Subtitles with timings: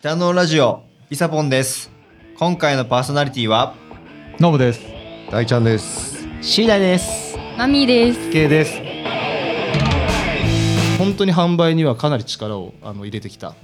[0.00, 1.90] 北のラジオイサポンです
[2.38, 3.74] 今回のパーソナリティは
[4.38, 4.80] ノブです。
[5.28, 6.24] 大ちゃんです。
[6.40, 7.36] シーダです。
[7.56, 8.30] マミーです。
[8.30, 8.80] K です。
[10.98, 13.56] 本当に販売にはかなり力をあの入れてきた。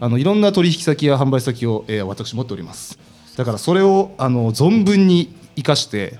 [0.00, 2.98] あのいろんな取引先や販売先を、えー私持っております。
[3.36, 6.18] だからそれをあの存分に生かして、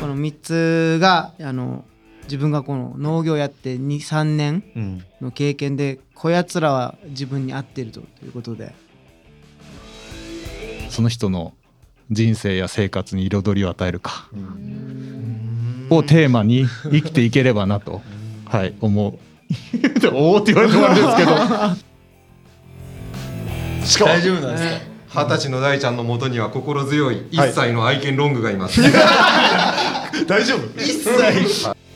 [0.00, 1.84] この3つがあの
[2.28, 5.04] 自分がこの農業やって23年うん。
[5.20, 8.74] の経験でこやつらは自分に合っているということで。
[10.90, 11.54] その人の
[12.10, 14.28] 人生や生活に彩りを与えるか。
[15.90, 18.02] をテーマに生きていければなと、
[18.44, 19.18] はい思う。
[20.12, 21.30] おおって言われてもあれですけど。
[23.86, 24.64] しかも大丈夫なんです
[25.14, 28.82] か、二十歳の大ちゃんのもとには心強い一歳の愛犬ロングがいます。
[30.26, 31.87] 大丈夫？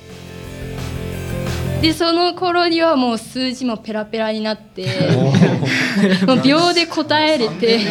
[1.83, 4.87] でその頃にはもう数字もペラペラになって
[6.25, 7.81] もう秒で答えれて。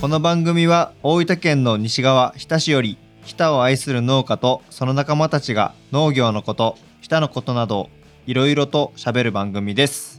[0.00, 7.90] この番組は大分県の西側日田市より日田を愛する農家とその仲間たちが農業のこと日田のことなど
[8.26, 10.17] いろいろと喋る番組です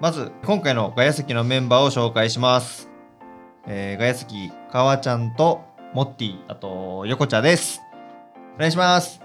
[0.00, 2.90] まず今回のガヤ席のメンバーを紹介します、
[3.66, 5.60] えー、ガヤ席かわちゃんと
[5.94, 7.82] モッティあと横茶です。
[8.56, 9.20] お願いします。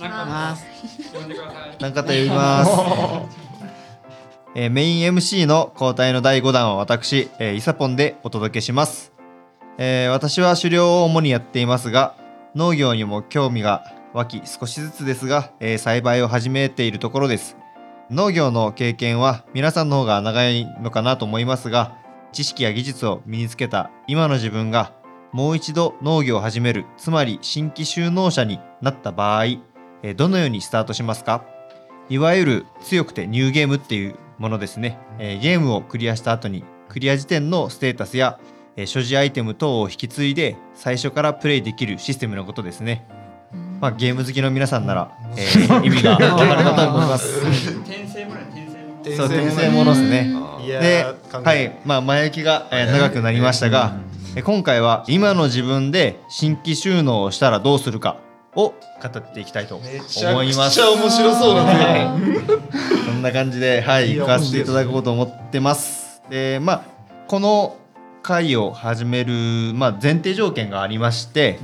[0.00, 0.56] まあ
[1.80, 2.70] 何方呼びます、
[4.54, 9.12] えーメイン MC の交代の第5弾は私、えーイサポンでお届けします、
[9.76, 12.14] えー私は狩猟を主にやっていますが
[12.54, 17.56] 農業にも興味が湧き少しずつですが、えー栽培を始めているところです。
[18.10, 21.98] 農業の経験は皆さんの方が長いのかなと思いますが
[22.32, 24.92] 知識や技術を身につけた今の自分が
[25.30, 31.44] もう一度農業を始めるつまり新規就農者になった場合えーどのようにスタートしますか？
[32.08, 38.40] いわゆる強くてニューゲームっていうものですね、えーゲームをクリアした後にクリア時点のステータスや、
[38.86, 43.06] 所持アイテム等を引き継いで最初からプレイできるシステムのことですね、
[43.80, 47.40] まあ、ゲーム好きの皆さんなら、えー意味がわかるかと思います。
[49.16, 50.34] そう転生ものですね。
[50.66, 53.94] で、はい、まあ前置きが、えー長くなりましたが、
[54.36, 58.18] えー今回は今の自分で新規収納をしたらどうするか
[58.54, 58.74] を語
[59.18, 59.98] っていきたいと思い
[60.54, 60.80] ます。
[60.80, 62.06] 面白そうだはい、
[63.06, 66.22] こんな感じで、はい、行かせていただこうと思ってます。
[66.28, 66.82] で、まあ、
[67.26, 67.76] この
[68.28, 69.32] 会を始める、
[69.74, 71.58] まあ、前提条件がありまして、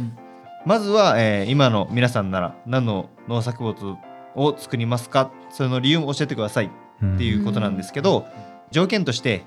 [0.64, 3.98] まずは、えー今の皆さんなら何の農作物
[4.34, 5.30] を作りますか？
[5.50, 6.70] その理由を教えてくださいっ
[7.18, 8.26] ていうことなんですけど、
[8.70, 9.42] 条件として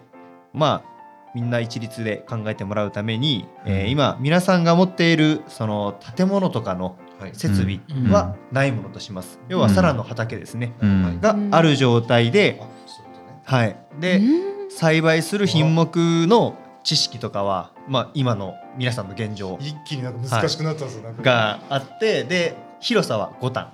[0.54, 0.90] まあ
[1.34, 7.32] みんな一律で考えてもらうために、えー今皆さんが持っているその建物とかのはい。
[7.34, 7.80] 設備
[8.12, 11.20] はないものとします、要はサラの畑ですね、うん。
[11.20, 12.62] がある状態で、
[13.44, 14.22] はい、で
[14.70, 16.56] 栽培する品目の
[16.88, 21.22] 知識とかは、まあ、今の皆さんの現状一気になんか難しくなったんですよ、なんか。
[21.22, 23.74] があってで広さは5単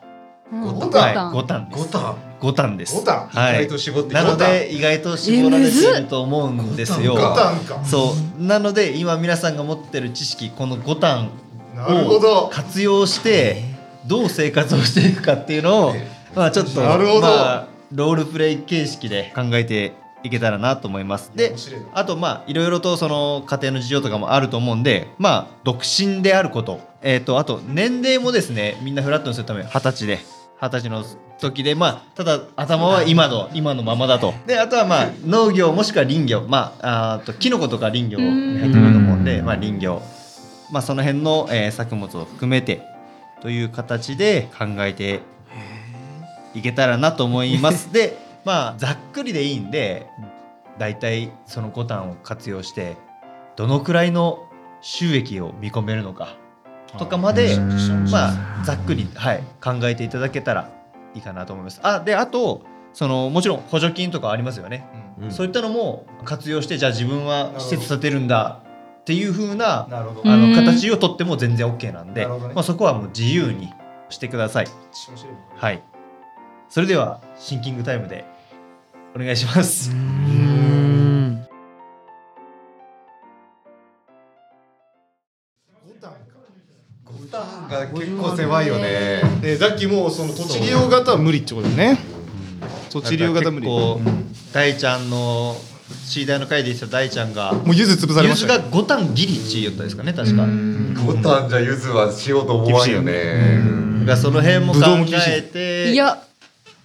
[0.52, 1.14] 五はい。
[1.14, 1.92] 反5単です。
[1.92, 2.16] 五反。
[2.42, 2.98] 5単です。
[2.98, 3.54] 5単はい。
[3.54, 4.24] 意外と絞ってきた。
[4.24, 7.16] なので意外と絞られていると思うんですよ。
[7.86, 8.44] そう。
[8.44, 11.30] なので今皆さんが持ってる知識この5単
[11.76, 12.50] なるほど。
[12.52, 13.64] 活用して
[14.08, 15.94] どう生活をしていくかっていうのを、
[16.34, 17.22] まあ、ちょっとなるほど。
[17.22, 21.32] まあ、ロールプレイ形式で考えていけたらなと思います。
[21.36, 21.54] で
[21.94, 30.20] あとまあいろいろとその家庭の事情とかもあると思うんでまあ独身であること,、えー、とあと年齢もですねみんなフラットにするため二十歳で
[30.62, 31.04] 二十歳の
[31.40, 34.34] 時でまあただ頭は今の今のままだと。
[34.48, 36.46] であとはまあ農業もしくは林業。
[36.48, 40.02] まああーとキノコとか林業に入ってくると思うんでうんまあ林業。
[40.72, 42.82] まあその辺の、えー作物を含めて
[43.42, 45.20] という形で考えて
[46.56, 47.92] いけたらなと思います。
[47.92, 50.08] でまあざっくりでいいんで
[50.78, 52.98] だいたいその5単を活用して
[53.56, 54.48] どのくらいの
[54.82, 56.36] 収益を見込めるのか
[56.98, 58.30] とかまでうんま
[58.62, 60.70] あざっくり、はい、考えていただけたら
[61.16, 61.80] いいかなと思います。
[61.84, 62.62] あであと
[62.94, 64.86] そのもちろん補助金とかありますよね。
[65.20, 68.62] うんそういったのも活用してじゃあ自分は施設建てるんだ
[69.02, 73.72] っていう風ななあうんの形をとっても全然 OK なんで、ねまあ、そこはもう自由に
[74.10, 74.68] してください。
[75.56, 75.84] はい。
[76.70, 78.26] それではシンキングタイムで
[79.16, 79.92] お願いします。
[87.70, 89.22] が結構狭いよね。
[89.42, 92.00] でさっきもうその土地利用型は無理ってことだよね。
[92.90, 93.68] 土地利用型無理。
[94.54, 95.56] 大ちゃんの
[96.06, 100.46] C 大の回で言ってた大ちゃんがもうゆず潰されましたねゆずが5単ギリッチ言ったですかね確か。
[101.06, 103.62] ボタンじゃゆずはしようと思わんよね。
[104.22, 104.80] その辺も考
[105.28, 106.22] えていや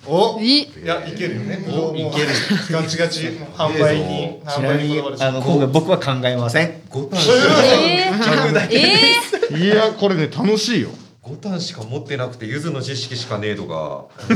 [0.09, 0.69] おいい。
[0.85, 1.59] やいけるよね。
[1.69, 2.29] おいける。
[2.71, 3.27] ガチガチ。
[3.55, 6.83] 販売に販ちなみに売にあの今回僕は考えません。
[6.89, 10.89] 五単えー、えいやこれね楽しいよ。
[11.23, 14.07] 五単しか持ってなくてゆずの知識しかねえとか。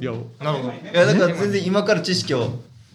[0.00, 0.72] いやなるほど。
[0.72, 2.50] いやだから全然今から知識を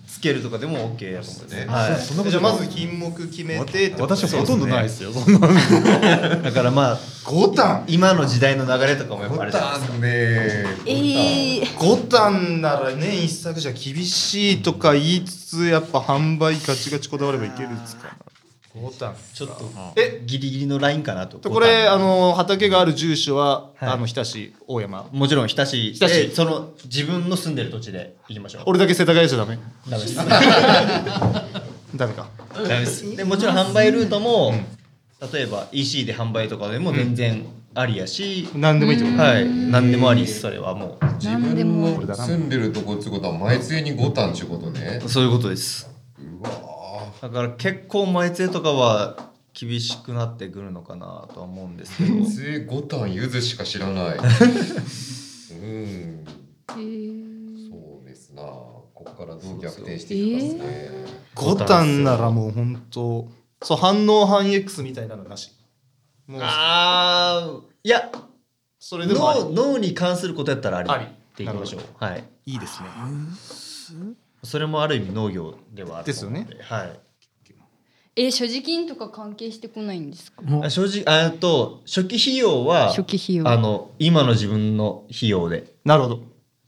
[0.10, 1.66] つけるとかでも OK やと思うんですね。
[1.68, 1.90] は
[2.26, 2.30] い。
[2.30, 5.14] じゃあまず品目決めて私はほとんどないですよ。
[5.14, 5.40] そんな
[6.42, 9.80] だからまあ五単今の時代の流れとかもやっぱ五あれですか。
[9.80, 10.66] 単ね。
[11.78, 18.16] 五単なら年一作じゃ厳しいとか言いつつやっぱ販売ガチガチこだわればいけるんですか
[18.82, 19.70] 五単ちょっと。
[19.96, 20.22] え？
[20.26, 21.50] ギリギリのラインかなと。
[21.50, 23.90] これあの畑がある住所は、はい。
[23.90, 25.08] あの日田市大山。
[25.12, 25.94] もちろん日田市。
[25.94, 26.30] 日田市。
[26.30, 28.16] でその自分の住んでる土地で。
[28.28, 28.64] 行きましょう。
[28.68, 29.60] 俺だけ世田谷じゃダメ
[29.90, 30.16] ダメです。
[30.16, 32.14] ダメ。
[32.14, 32.28] か。
[32.54, 33.16] ダメです。
[33.16, 34.54] でもちろん販売ルートも、
[35.34, 37.46] 例えば EC で販売とかでも全然
[37.76, 39.48] ありやし、何でもいいってこと、はい。
[39.50, 42.02] 何でもありですそれはも自なんで分も。
[42.02, 45.02] の住んでるとこってことは前杖に五単ってことね。
[45.04, 45.89] うそういうことです。
[47.22, 52.16] だから結構前杖とかは厳しくなってくるのかなとは思うんですけど。
[52.16, 54.18] 前杖五単ゆずしか知らない。
[54.18, 54.26] うん。
[55.58, 58.44] えー、そうですな。
[58.44, 60.92] ここからどう逆転していきますね。
[61.36, 63.28] 五単ならもう本当
[63.62, 65.52] そう反応反 X みたいなのなし。
[66.28, 66.42] もう。
[66.44, 68.10] あーいや。
[68.82, 70.90] それでも脳脳に関することやったらあり。
[70.90, 71.04] あり。
[71.04, 71.82] っていきましょう。
[71.98, 72.24] はい。
[72.46, 72.90] いいですね。
[74.44, 76.14] それもある意味農業ではあるで。
[76.14, 77.00] すはい。
[78.16, 80.42] えー、所持金とか関係してこないんですか？
[80.64, 83.48] あ正直あと初期費用は初期費用。
[83.48, 86.20] あの今の自分の費用で、なるほど。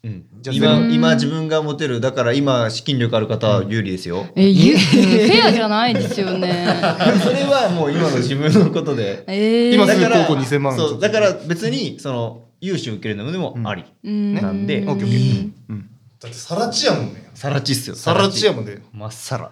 [0.04, 6.66] うん、じゃあ今今自分が持てるだから今資金力ある方は有利ですよ、えー、ゆフェアじゃないですよね。
[7.22, 9.24] それはもう今の自分のことで。
[9.28, 14.34] えー、今だから高校2000万そうだから別にその融資を受けるのでもあり、うん。
[14.34, 14.84] なんで。
[14.88, 15.52] オッケーオッケー。
[16.20, 17.30] だってさらちやもんね。
[17.36, 17.96] さらちっすよ。
[17.96, 18.82] さらちやもんね。
[18.94, 19.52] まっさら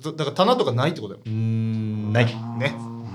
[0.00, 1.22] だだから棚とかないってことだよ。
[1.26, 2.26] うーんない。
[2.26, 2.74] ね。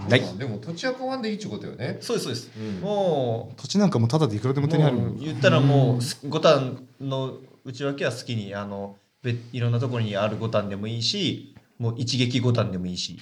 [0.09, 0.37] ない。
[0.37, 1.97] でも土地は変わんでいいってことよね。
[2.01, 2.81] そうですそうです、うん。
[2.81, 13.19] も土地なんかもうただでいくらでうも手に入るももうん言ったらもうす五反の内訳は好きにあのべいろんなところにある五反でもいいしもう一撃五反でもいいし。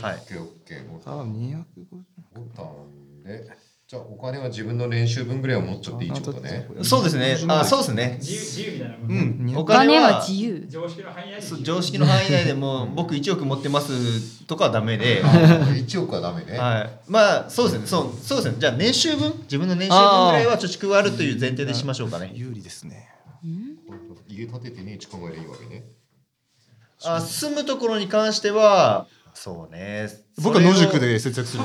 [0.00, 0.14] はい。
[0.14, 0.88] オッケーオッケー。
[0.88, 1.64] 五あ250
[2.54, 2.66] 単
[3.24, 3.46] で
[3.92, 6.66] じゃあお金は自分の練習分ぐらいは持っちゃっていいってことね。
[6.82, 7.36] そうですね。
[7.48, 8.16] あそうですね。
[8.22, 9.44] 自由自由みたいなもんね。
[9.50, 9.56] うん。
[9.58, 10.64] おお金は自由。
[10.66, 16.56] 常識の範囲内で常識の範囲内でも僕1億持ってますとかはダメで、1億はダメね。
[16.56, 17.86] はい、まあそうですね。
[17.86, 18.56] そうそうですね。
[18.60, 19.30] じゃあ年収分？
[19.42, 22.30] 自分の年収分ぐらいは貯蓄はあるという前提でしましょうかね。
[22.32, 23.10] 有利ですね。
[24.26, 25.84] 家建ててね考えでいいわけね。
[27.04, 30.08] あ住むところに関してはそうね。
[30.42, 31.64] 僕は野宿で節約する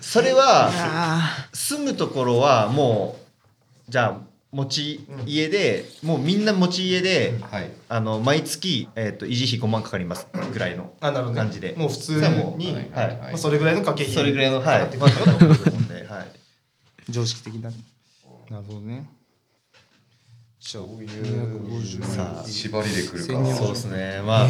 [0.00, 3.16] それはあ住むところはも
[3.88, 7.70] うじゃあ持ち家で、もうみんな持ち家ではい。
[7.88, 10.28] あの毎月、えー、と維持費5万かかります。
[10.52, 11.40] ぐらいのあなるほどね。
[11.40, 11.74] 感じで。
[11.76, 12.90] もう普通にそれはもうにはい。
[12.92, 13.16] はい。
[13.16, 14.80] まあそれぐらいの家計費それぐらいのはい。
[14.80, 14.88] はい、
[17.08, 17.70] 常識的な。
[18.50, 19.08] なるほどね
[20.66, 23.32] じゃあ250さあ縛りで来るか。
[23.34, 24.22] 1200そうですね。
[24.24, 24.48] まあ、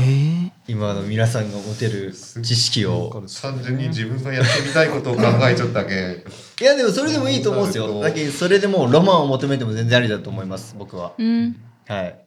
[0.69, 3.11] 今の皆さんが持てる知識を。
[3.43, 6.25] 単純に自分がやってみたいことを考えちゃったけ。
[6.61, 8.01] いやでもそれでもいいと思うんですよ。
[8.01, 11.15] だけどそれでもうロマンを求めても全然ありだと思います僕は。
[11.19, 11.57] うん。
[11.89, 12.25] はい。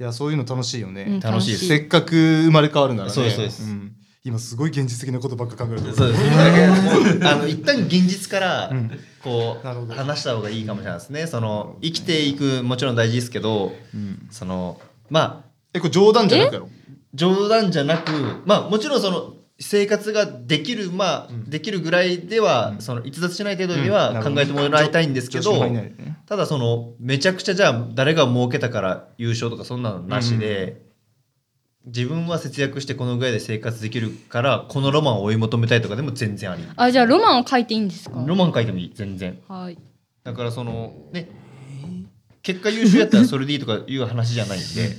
[0.00, 1.68] いやそういうの楽しいよね、うん楽しいです。
[1.68, 3.14] せっかく生まれ変わるならね。
[3.14, 3.66] そうですそうです。
[3.66, 3.92] ん
[4.26, 5.94] 今すごい現実的なことばっか考えてる。
[5.94, 6.24] そうです。
[6.36, 8.90] だけどもうあの一旦現実からん。
[9.22, 9.94] こうなるほど。
[9.94, 11.26] 話した方がいいかもしれないですね。
[11.26, 14.26] その生きていくもちろん大事ですけどうん。
[14.30, 16.68] そのまあえこれ冗談じゃなくやろ？
[17.12, 18.10] 冗談じゃなく
[18.46, 26.18] まあもちろんその生活ができるまあ、できるぐらいでは、その逸脱しない程度には考えてもらいたいんですけど、常識の範囲内でね。
[26.26, 30.82] ただそのめちゃくちゃじゃあ誰が儲けたから優勝とかそんなのなしで、
[31.86, 36.64] 自分は節約してこのぐらいで生活できるからこのロマンを追い求めたいとかでも全然あり。
[36.76, 38.24] あじゃあロマンを書いていいんですか？
[38.26, 39.38] ロマン書いてもいい全然。
[39.48, 39.78] はい。
[40.22, 41.28] だからそのね
[42.42, 44.96] 結果優秀やったらそれでいいとかいう話じゃないんで、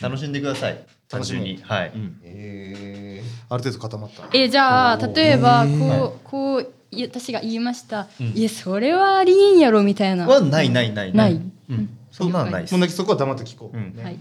[0.00, 0.86] 楽しんでください。
[1.08, 1.58] 単純に。
[1.62, 1.92] はい、
[2.24, 4.28] えある程度固まった。
[4.34, 8.26] えじゃあ例えばこうこうい私が言いました、うん。
[8.28, 10.26] いやそれはありえんやろみたいな。
[10.26, 11.40] はないないないない。
[11.70, 12.72] うん、そんなのないです。
[12.72, 13.98] もうだけそこは黙って聞こう、うん。
[14.02, 14.18] はい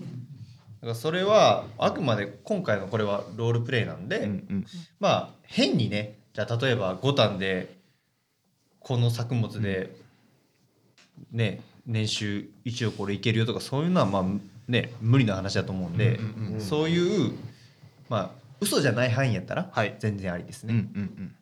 [0.81, 4.65] だからそれはあくまで今回のこれはロールプレイなんで、うんうん。
[4.99, 7.75] まあ変にねじゃあ例えば5単で
[8.79, 9.95] この作物で
[11.31, 14.23] ね年収1億これいけるよとかそういうのはまあ
[14.67, 16.19] ね無理な話だと思うんで、
[16.59, 17.33] そういう
[18.09, 19.95] まあ嘘じゃない範囲やったらはい。
[19.99, 20.79] 全然ありですうんうね。
[20.79, 21.35] んうん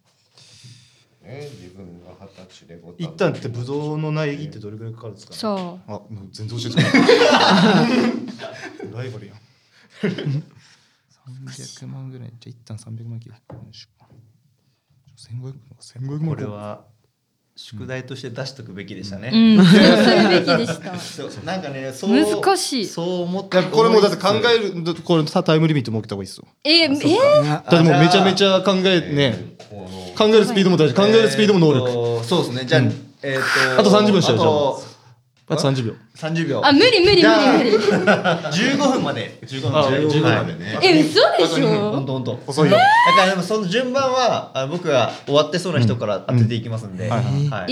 [1.29, 5.91] ね、自分が二十歳でご一旦ってブドウの苗木ってどれぐらいかかるんですか、そう。
[5.91, 6.91] あもう全然教えてない。
[8.91, 9.37] ライバルやん。
[11.45, 12.33] 300万ぐらい。
[12.39, 13.35] じゃあ一旦300万切る。
[13.35, 13.89] よいしょ。
[15.15, 15.53] 1500
[16.01, 16.29] 1500万。
[16.29, 16.85] これは
[17.61, 19.31] 宿題として出しとくべきでしたね。
[19.33, 19.57] うん。
[19.57, 20.95] そうするべきでした。
[20.97, 21.29] そう。
[21.43, 22.85] なんかねそう難しい。
[22.85, 26.47] そう思っていやこれもうだって考えるこれさタイムリミット設けた方がいいですよ。
[26.63, 26.93] ええだ
[27.57, 29.57] ってもうめちゃめちゃ考えね。
[30.17, 30.93] 考えるスピードも大事。
[30.93, 32.65] 考えるスピードも能力、力そうですね。
[32.65, 32.93] じゃあ、うん。
[33.23, 34.88] えっ、とあと30秒したよあと
[35.49, 35.93] あと30秒。
[36.15, 36.61] 30秒。
[36.65, 39.39] あ無理無理無理じゃあ無理15分まで。
[39.43, 40.79] 15分あ15 15分までね。
[40.83, 42.01] え嘘でしょ？
[42.05, 42.77] とほんと遅いよ。
[42.77, 42.83] だ
[43.15, 47.65] からでもその順番はあ僕が終わってそうな人から当てていきますんで、あ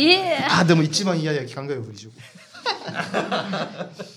[0.66, 2.20] でも一番嫌や考えるふりしよう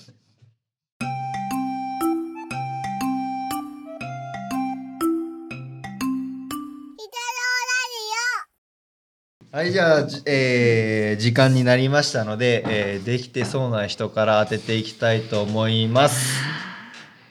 [9.51, 16.39] はい、じゃあ、じえー時間になりましたので、えーできてそうな人から当てていきたいと思います。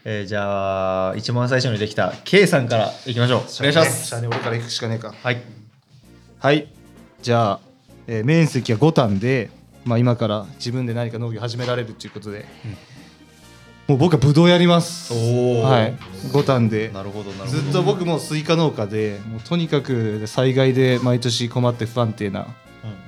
[0.05, 3.41] えーじゃあ、一番最初にできた K さんからいきましょう。
[3.41, 4.07] お願いします。
[4.09, 5.41] しゃあね俺から行くしかねえかはい。
[6.41, 6.69] はい
[7.23, 7.61] じゃあ、
[8.07, 9.49] えー面積は5反で、
[9.87, 12.45] まあ、今から自分で何か農業始められるということで、
[13.91, 15.13] もう僕はブドウやります。
[15.13, 15.97] おはい。
[16.29, 16.91] 5反で。
[16.91, 17.33] なるほど。
[17.47, 22.47] ずっと僕もスイカ農家でもうとにかく災害で毎年困って不安定な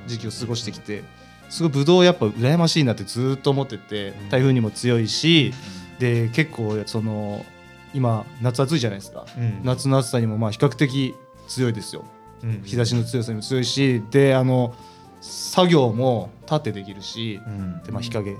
[0.08, 1.04] 時期を過ごしてきて
[1.50, 5.54] すごいブドウやっぱ羨ましいなってずっと思ってて台風にも強いし
[6.00, 7.46] で結構その
[7.94, 9.24] 今夏暑いじゃないですか。
[9.38, 9.60] うん。
[9.62, 11.14] 夏の暑さにもまあ比較的
[11.46, 12.04] 強いですよ。
[12.42, 14.74] うん日差しの強さにも強いしであの
[15.20, 17.82] 作業も立ってできるしうん。
[17.84, 18.32] でまあ日陰。
[18.32, 18.36] っ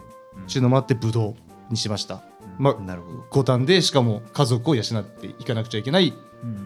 [0.49, 1.35] ていうのもあってブドウ
[1.71, 2.23] にしました、
[2.63, 3.25] まあなるほど。
[3.29, 6.15] 五反でしかも家族を養っていかなくちゃいけない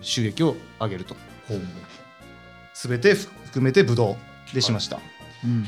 [0.02, 1.16] 収益を上げると。
[2.74, 4.18] 全て含めてブド
[4.52, 5.00] ウでしました、
[5.42, 5.64] うん。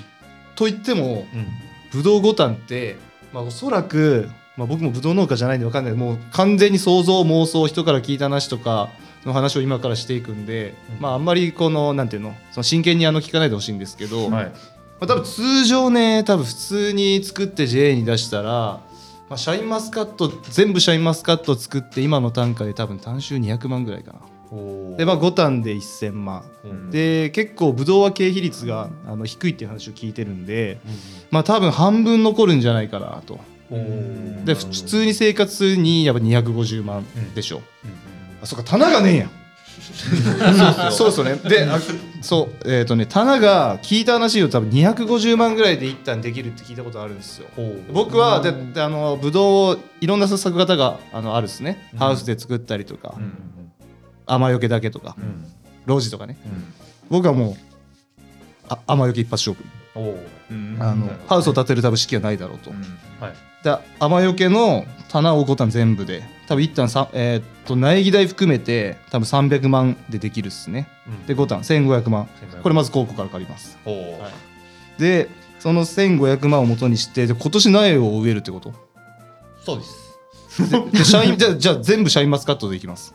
[0.54, 1.46] と言ってもうん。
[1.90, 2.98] ブドウ五反って、
[3.32, 5.94] まあ、おそらく、まあ、僕もブドウ農家じゃないんで分かんない。
[5.94, 8.90] もう完全に想像妄想人から聞いた話とか
[9.24, 11.00] の話を今からしていくんで、うん。
[11.00, 14.44] まああんまりこのなんていうのその真剣にあの聞かないでほしいんですけど、はい。
[14.44, 14.50] ま
[15.00, 18.82] あ、多分通常ね多分普通に作って JA に出したら、
[19.28, 24.20] まあ、シャインマスカット全部シャインマスカット作って今の単価で多分単収200万ぐらいかな。
[24.96, 26.44] でまあ5単で1000万。
[26.64, 26.90] うん。
[26.90, 30.78] で結構ブドウは経費率があの低いっていう話を聞いてるんで
[31.30, 33.38] まあ多分半分残るんじゃないかなと。
[33.70, 37.04] うんで普通に生活にやっぱ250万
[37.34, 37.60] でしょ、
[38.42, 39.30] あそっか棚がねえやん
[40.90, 41.36] そうそうね。
[41.36, 41.78] であ
[42.20, 47.48] そうえっ、とね棚が聞いた話を多分250万ぐらいで一旦できるって聞いたことあるんですよ。
[47.92, 51.98] 僕はでであのブドウをいろんな作方があのあるですね、うん。
[51.98, 53.32] ハウスで作ったりとか、うん。
[54.26, 55.46] 雨よけだけとか、うん。
[55.86, 56.36] 路地とかね。
[56.44, 56.74] うん。
[57.08, 57.54] 僕はもう
[58.68, 59.64] あ雨よけ一発勝負、
[60.80, 63.34] あのハウスを建てる多分資金はないだろうと、はい。
[63.64, 66.22] で雨よけの棚を5単全部で。
[66.46, 70.88] 多分一旦さ、えーっと苗木代含めて多分300万でできるっすね。
[71.26, 72.26] で5単1500万。
[72.62, 73.76] これまず高校から借ります。
[73.84, 74.18] おー
[74.98, 78.72] でその1500万を元にしてで今年苗を植えるってこと？
[79.64, 80.08] そうです。
[80.92, 83.14] でシャインじゃあじゃあ全部シャインマスカットでいきます。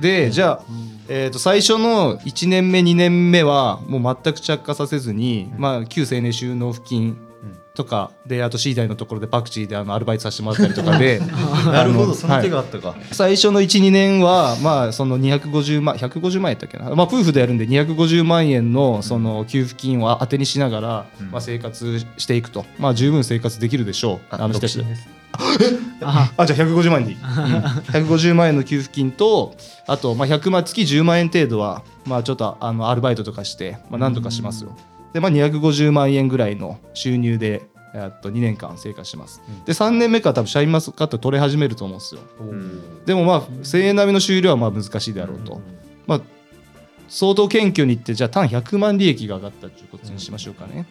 [0.00, 0.62] でじゃあ、
[1.08, 7.16] えー、と最初の1年目2年目はもう全く着火させずに、まあ、旧青年収納付近
[7.74, 11.20] とかであと C 代のところでパクチーであのアルバイトさせてもらったりとかで
[11.66, 12.94] なるほど、その手がはいあったか。
[13.12, 22.66] 最初の12年はまあその250万150万円やったっけな、まあ、夫婦でやるんで250万円のその給付金を当てにしながら、まあ、生活していくと。
[22.78, 24.82] まあ十分生活できるでしょうあの人たち。
[26.36, 29.54] あじゃあ150万円でいい150万円の給付金と
[29.86, 34.76] あとまあ100万月10万円程度はまあちょっとあのアルバイトとかしてまあ何とかしますよ
[35.12, 37.62] でまあ250万円ぐらいの収入で
[37.94, 39.42] えっと2年間生活します。
[39.66, 42.20] で3年目から多分シャインマスカット取れ始めると思うんですよ。
[43.06, 45.60] でもまあ1000円並みの収量はまあ難しいであろうと。
[46.06, 46.20] まあ
[47.08, 50.86] 相当謙虚に言ってじゃあ単100万利益が上がったということにしましょうかね。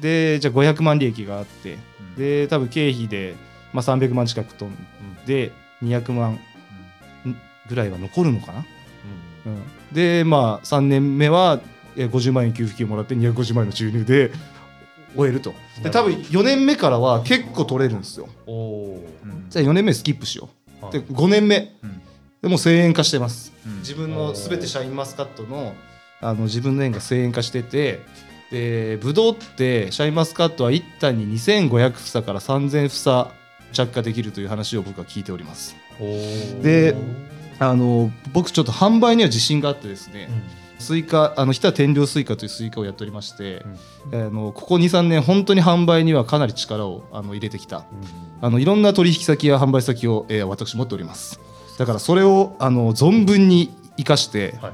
[0.00, 1.78] でじゃあ500万利益があって。
[2.16, 3.36] で多分経費で、
[3.72, 4.76] まあ、300万近く飛ん
[5.26, 5.52] で
[5.82, 6.40] 200万ん。
[7.68, 8.66] ぐらいは残るのかな、
[9.46, 14.30] うん、でまあ3年目はえー50万円給付金をもらって250万円の収入で
[15.16, 15.54] 終えると。
[15.82, 18.28] で多分4年目からは結構取れるんですよ。
[18.46, 19.04] おお
[19.48, 20.48] じゃあ4年目スキップしよ
[20.82, 20.92] う、はい。
[20.92, 22.02] で5年目、うん。
[22.42, 23.78] でもう1000円化してます、うん。
[23.78, 25.74] 自分の全てシャインマスカットの
[26.20, 28.00] あの自分の円が1000円化してて
[28.50, 33.30] でブドウってシャインマスカットは1反に2500房から3000房
[33.72, 35.76] 着果できるという話を僕は聞いております。
[36.62, 36.94] で
[37.60, 40.28] あの僕ちょっと販売には自信があってですね、
[40.78, 43.64] スイカあの日田天領スイカというスイカをやっておりまして、
[44.12, 47.84] あのここ23年本当に販売にはかなり力をあの入れてきた、
[48.40, 51.40] あのいろんな取引先や販売先を、えー私持っております。
[51.78, 54.72] だからそれをあの存分に生かして、はい。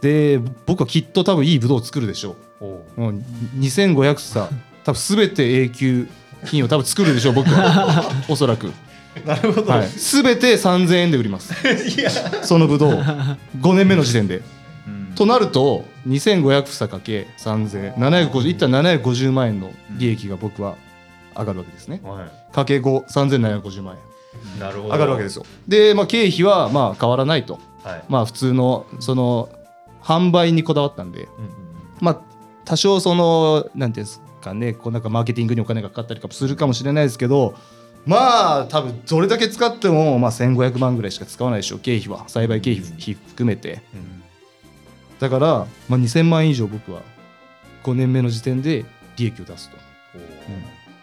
[0.00, 2.64] で僕はきっと多分いいブドウを作るでしょう。
[2.64, 3.22] もう。
[3.58, 4.48] 2500房
[4.84, 6.08] 多分全て永久
[6.44, 8.04] 品を多分作るでしょう僕は。
[8.28, 8.72] おそらく。
[9.24, 11.54] なるほど、はい、全て3000円で売ります。
[12.42, 13.02] そのブドウを。
[13.02, 14.38] 5年目の時点で。
[14.38, 14.55] うん
[15.16, 20.76] となると2500房かけ3000 750一旦750万円の利益が僕は
[21.34, 22.00] 上がるわけですね。
[22.04, 24.56] はかけ53750万円。
[24.56, 24.92] い、なるほど。
[24.92, 25.44] 上がるわけですよ。
[25.66, 27.58] で、まあ、経費はまあ変わらないと。
[27.82, 28.04] はい。
[28.08, 29.48] まあ普通のその
[30.02, 31.22] 販売にこだわったんで。
[31.38, 31.50] うんうん
[32.00, 32.20] まあ
[32.66, 37.54] 多少そのなんていうんですかねこうなんかマーケティングにお金がかかったりするかもしれないですけど
[38.04, 41.78] まあ多分どれだけ使ってもまあ1500万ぐらいしか使わないでしょう。
[41.78, 42.28] 経費は。
[42.28, 43.82] 栽培経費含めて。
[43.94, 44.25] うん
[45.20, 47.02] だから、まあ、2000万円以上僕は
[47.84, 48.84] 5年目の時点で
[49.16, 49.76] 利益を出すと。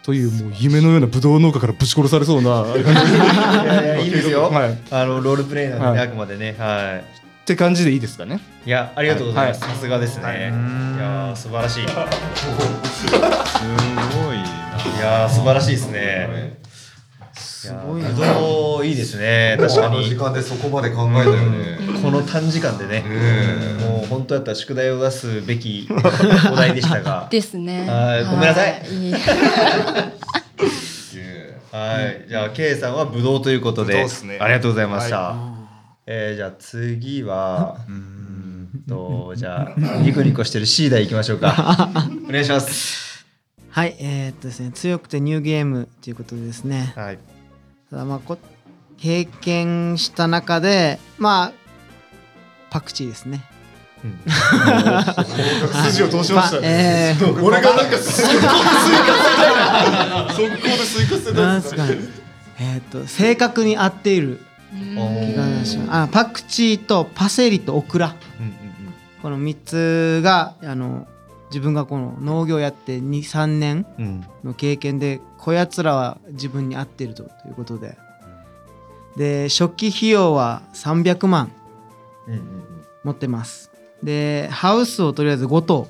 [0.02, 2.66] というもう夢のようなブドウ農家からぶち殺されそうな。
[2.66, 5.98] いやいやいいですよ、 はい、っあのロールプレイなんでね、はい。
[6.00, 6.54] あくまでね。
[6.58, 7.00] は
[7.46, 8.40] て感じでいいですかね？
[8.66, 10.36] いいやありがとうございます、はさすがですね、はい。
[10.36, 11.84] い、やー素晴らしい。
[11.84, 14.54] いすごいな。
[15.04, 16.58] やー素晴らしいですね
[17.68, 18.92] すごいなぶどうい。
[18.92, 21.78] いですね確かに時間でそこまで考えたよね。
[22.02, 27.28] この短時間でね、えもう本当だったら宿題を出すべきお題でしたが。
[27.32, 27.88] ですね。
[27.88, 28.24] はい。
[28.24, 28.82] ごめんなさい。
[31.72, 34.38] はい、じゃあ K さんはぶどうということでぶどうっすね。
[34.40, 35.34] ありがとうございました、
[36.06, 41.90] えーじゃあ次はうーんとじゃあニコニコしてる C 台行きましょうか。
[42.28, 43.26] お願いします。
[43.70, 43.96] はい。
[43.98, 46.92] えーっとですね強くてニューゲームということでですね。
[46.94, 47.18] はい
[47.94, 48.36] ただまあこ
[48.98, 51.52] 経験した中でまあ
[52.68, 53.44] パクチーですね。
[55.86, 57.42] 筋を通しましたね、えー。
[57.42, 58.42] 俺がなんか速攻でスイ
[58.98, 61.98] カ速攻でスイカ捨てたなんんですす かかね
[62.58, 64.96] えーっと正確に合っている気
[65.36, 65.90] がします。
[65.90, 68.16] あパクチーとパセリとオクラ。
[68.40, 68.54] うんうん
[69.22, 71.06] この3つがあの
[71.54, 73.86] 自分がこの農業やって23年
[74.42, 77.96] の経験でこやつらは自分に合っているとということで。
[79.16, 81.52] で初期費用は300万
[82.26, 82.42] うんうん
[83.04, 83.70] 持ってます。
[84.02, 85.86] でハウスをとりあえず5棟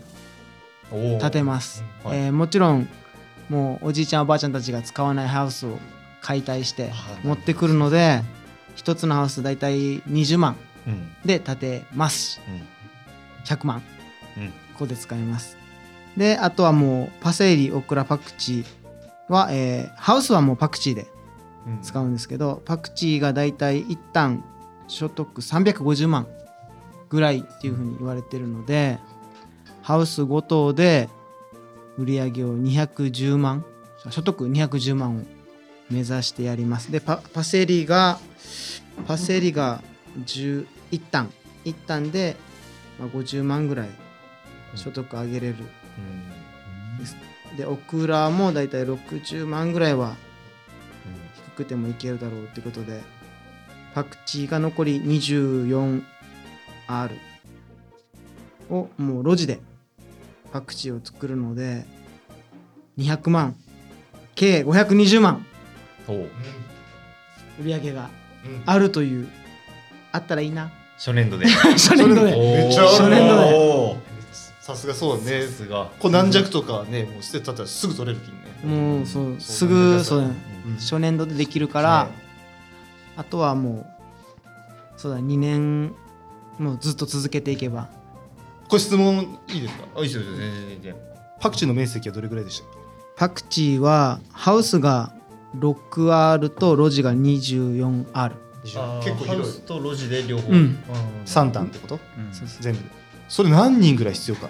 [0.90, 2.18] 建てます、はい。
[2.18, 2.86] えーもちろん
[3.48, 5.78] もうおじいちゃんおばあちゃんたちが使わないハウスを
[6.20, 8.20] 解体してはい持ってくるので
[8.76, 11.16] 1つのハウス大体20万うん。
[11.24, 12.42] で建てます
[13.46, 13.93] 100万うん
[14.74, 15.56] ここで使います。
[16.16, 21.06] であとはもうパセリオクラパクチーは、えーハウスはもうパクチーで
[21.66, 21.82] うん。
[21.82, 24.44] 使うんですけどパクチーが大体一旦
[24.86, 26.26] 所得350万
[27.08, 28.98] ぐらいっていうふうに言われてるので
[29.82, 31.08] ハウス5棟で
[31.96, 33.64] 売り上げを210万
[34.10, 35.22] 所得210万を
[35.90, 36.92] 目指してやります。
[36.92, 38.18] でパパセリが
[39.06, 39.82] パセリが
[40.24, 41.30] 10一旦。
[41.64, 42.36] 一旦で、
[42.98, 43.88] まあ、50万ぐらい
[44.76, 45.56] 所得上げれる。
[47.56, 50.16] でオクラも大体60万ぐらいは
[51.54, 53.00] 低くてもいけるだろうってことで
[53.94, 56.02] パクチーが残り 24R
[58.70, 59.60] をもう路地で
[60.52, 61.84] パクチーを作るので
[62.98, 63.54] 200万
[64.34, 65.46] 計520万
[67.60, 68.10] 売り上げが
[68.66, 69.28] あるという。
[70.14, 70.70] あったらいいな。
[70.96, 71.46] 初年度で。
[71.74, 72.30] 初年度で。
[72.70, 73.96] 初年度で
[74.64, 75.90] さすがそうだねさすが。
[75.98, 78.34] こう軟弱とかねもう捨てたったらすぐ取れる金
[78.72, 78.96] ね。
[78.96, 80.34] もうそうすそうぐそうだね。
[80.78, 82.08] 初年度でできるから
[83.16, 83.86] あとはもう
[84.96, 85.94] そうだ2年
[86.58, 87.88] もうずっと続けていけば。
[88.68, 89.84] これ質問いいですか？
[89.96, 90.96] あいいですよ全然
[91.40, 92.68] パクチーの面積はどれぐらいでしたっ
[93.16, 95.12] パクチーはハウスが
[95.58, 98.30] 6R と路地が 24R あ
[99.04, 99.28] けー結構広い。
[99.28, 100.52] ハウスと路地で両方。
[100.52, 100.78] うん。
[101.26, 101.98] 3単ってこと？
[102.32, 102.62] そうそう。
[102.62, 102.88] 全部で
[103.34, 104.46] それ何人ぐらい必要か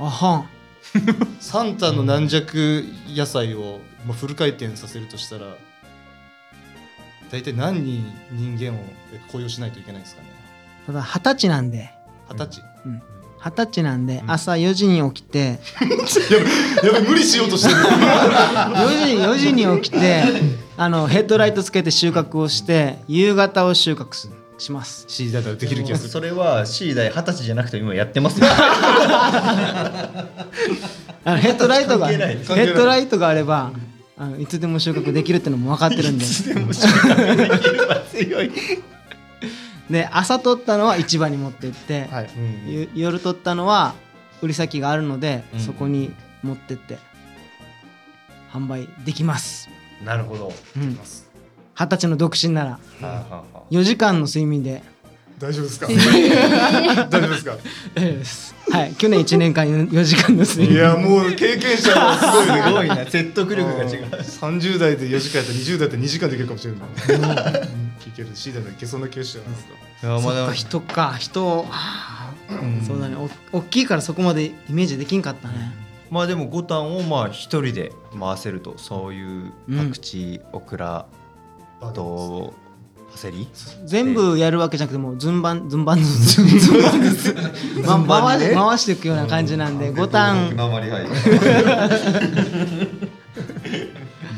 [0.00, 0.04] な？
[0.06, 0.48] あはん
[1.38, 5.56] サンタの軟弱野菜をまあフル回転させるとしたら
[7.30, 8.84] 大体何人人間を
[9.30, 10.28] 雇用しないといけないんですかね？
[10.88, 11.90] ただ二十歳なんで。
[12.28, 12.62] 二十歳、
[13.44, 14.30] 二十歳なんでうん。
[14.32, 15.60] 朝4時に起きて。
[16.82, 17.76] やべ無理しようとしてる。
[17.78, 20.24] 4時 ,4 時に起きて
[20.76, 25.04] あのヘッドライトつけて収穫をして夕方を収穫すします。
[25.08, 26.10] C だったらできる気がする。
[26.10, 28.46] それは C 代二十歳じゃなくても今やってますよ。
[31.26, 33.72] あのヘッドライトがヘッドライトがあれば
[34.16, 36.24] あのいつでも収穫できるってのも分かってるんで。
[36.24, 36.58] 強
[38.42, 38.50] い。
[39.90, 42.30] で朝取ったのは市場に持ってって、はい。
[42.66, 43.94] ゆ夜取ったのは
[44.40, 46.12] 売り先があるので、うんそこに
[46.42, 46.98] 持ってって
[48.52, 49.68] 販売できます。
[50.04, 50.52] なるほど。
[50.76, 50.98] うん。
[51.76, 52.70] 二十歳の独身なら。
[52.70, 54.82] はあはあはあ4時間の睡眠で。
[55.38, 55.88] 大丈夫ですか？
[57.10, 58.78] 大丈夫ですか？
[58.78, 58.92] はい。
[58.94, 60.76] 去年1年間4時間の睡眠。
[60.76, 62.62] いやもう経験者はすごいね。
[62.66, 62.96] すごいな。
[63.10, 64.04] 説得力が違う。
[64.06, 66.88] 30代で4時間やったら20代で2時間できるかもしれない。
[68.06, 69.70] いける C 代でいけそうな気がしちゃいますか
[70.06, 71.14] いやまあでも人か。
[71.18, 73.16] 人あーそうだね。
[73.52, 75.74] お大きいからそこまでイメージできんかったね。
[76.10, 81.06] まあでも五反をまあ一人で回せるとそういうパクチー、オクラ
[81.92, 82.54] と
[83.14, 83.46] パセリ？
[83.84, 86.02] 全部やるわけじゃなくてもう順番順番。
[86.02, 87.36] ずつ順番 ずつ、
[87.86, 90.56] ま、回し回していくような感じなんで五反。
[90.56, 91.06] 鉛はい。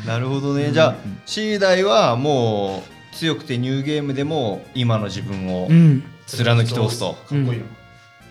[0.05, 0.71] なるほどね。
[0.71, 6.03] じゃあ C 代はもう強くてニューゲームでも今の自分をうん。
[6.27, 7.13] 貫き通すと。
[7.13, 7.65] かっこいいな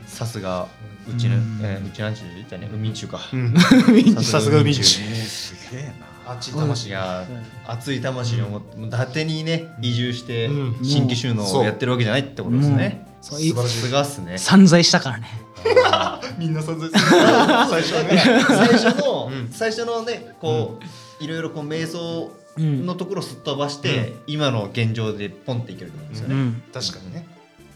[0.06, 0.68] さすが
[1.10, 2.68] うちの、えーうちなんちゅう言ったね。
[2.72, 3.18] 海中か。
[4.22, 4.82] さすが海中。
[4.84, 5.92] すげえな
[6.26, 6.50] あっち
[6.88, 6.90] い。
[6.90, 7.26] や
[7.66, 10.84] 熱い魂を持ってもう伊達にね移住してうん。
[10.84, 14.36] 新規収納をやってるわけじゃないってことですね、そういさすがっすね。
[14.38, 15.28] 散財したからね。
[16.38, 18.44] みんな存在する最初はね。
[18.46, 19.48] 最初の、うん。
[19.50, 20.78] 最初のねこ
[21.20, 26.62] う、いろいろこう瞑想うんのところをすっ飛ばして、今の現状でポンっていけると思うんですよね、うん。
[26.72, 27.26] 確かにね。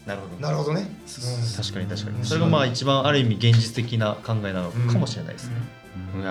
[0.05, 0.41] なるほど。
[0.41, 0.89] なるほどね。
[1.55, 2.17] 確かに確かうん。
[2.17, 5.53] にそれがまあ一番ある意味現実的な考えなのかもしれないですね、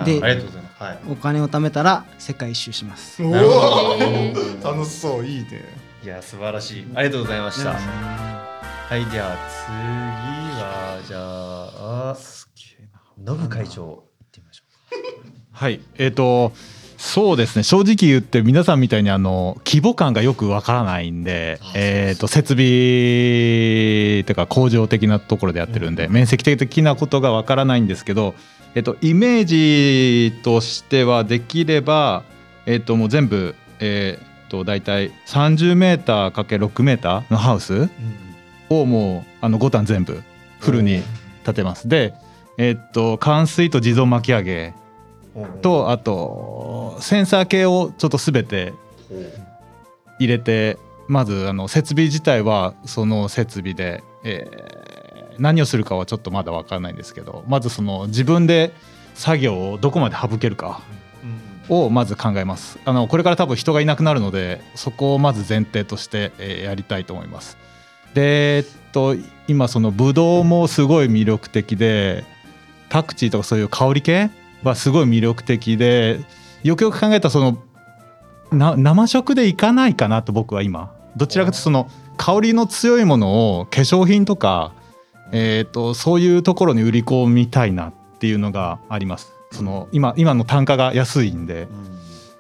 [0.05, 3.23] でりがとうございます、はい、お金を貯めたら世界一周します。
[3.23, 5.64] 楽しそういいね。
[6.03, 6.87] いや素晴らしい。
[6.94, 9.73] ありがとうございました、はいでは次
[10.61, 12.16] はじゃあ
[13.23, 14.64] ノブ会長行ってみましょ
[15.53, 15.81] はい。
[15.99, 16.53] えっ、と
[16.96, 17.62] そうですね。
[17.62, 28.35] 正直言って皆さんみたいにあの規模感がよくわからないんでえっと設備とか工場的なところでやってるんで、面積的なことがわからないんですけど、
[28.74, 32.22] えっと、イメージとしてはできれば、
[32.66, 37.88] えっと、もう全部、えっと大体 30m×6m のハウス
[38.68, 40.22] をもうあの5段全部
[40.59, 41.02] フルに
[41.44, 41.88] 建てます。
[41.88, 42.12] で
[42.59, 44.74] えっと冠水と自動巻き上げ
[45.37, 48.74] うとあとセンサー系をちょっと全て
[50.18, 50.76] 入れて
[51.09, 54.89] まずあの設備自体はその設備で、えー
[55.40, 58.72] 何をするかはちょっとまだ分からないんですけどまずその自分で
[59.14, 60.81] 作業をどこまで省けるか
[61.68, 62.79] をまず考えます。
[62.85, 67.57] あのこれから多分人がいなくなるのでそこをまず前提として、えーやりたいと思います。
[68.14, 69.14] でえっと
[69.46, 72.24] 今そのブドウもすごい魅力的で
[72.88, 74.31] パクチーとかそういう香り系
[74.62, 76.20] はすごい魅力的で
[76.62, 77.62] よくよく考えたらその
[78.50, 80.92] な生食でいかないかなと僕は今。
[81.16, 84.72] どちらかというとその香りの強いものを化粧品とか、
[85.33, 89.33] えー、とそういうところに売り込みたいなっていうのがあります。
[89.53, 91.69] その今今の単価が安いんで。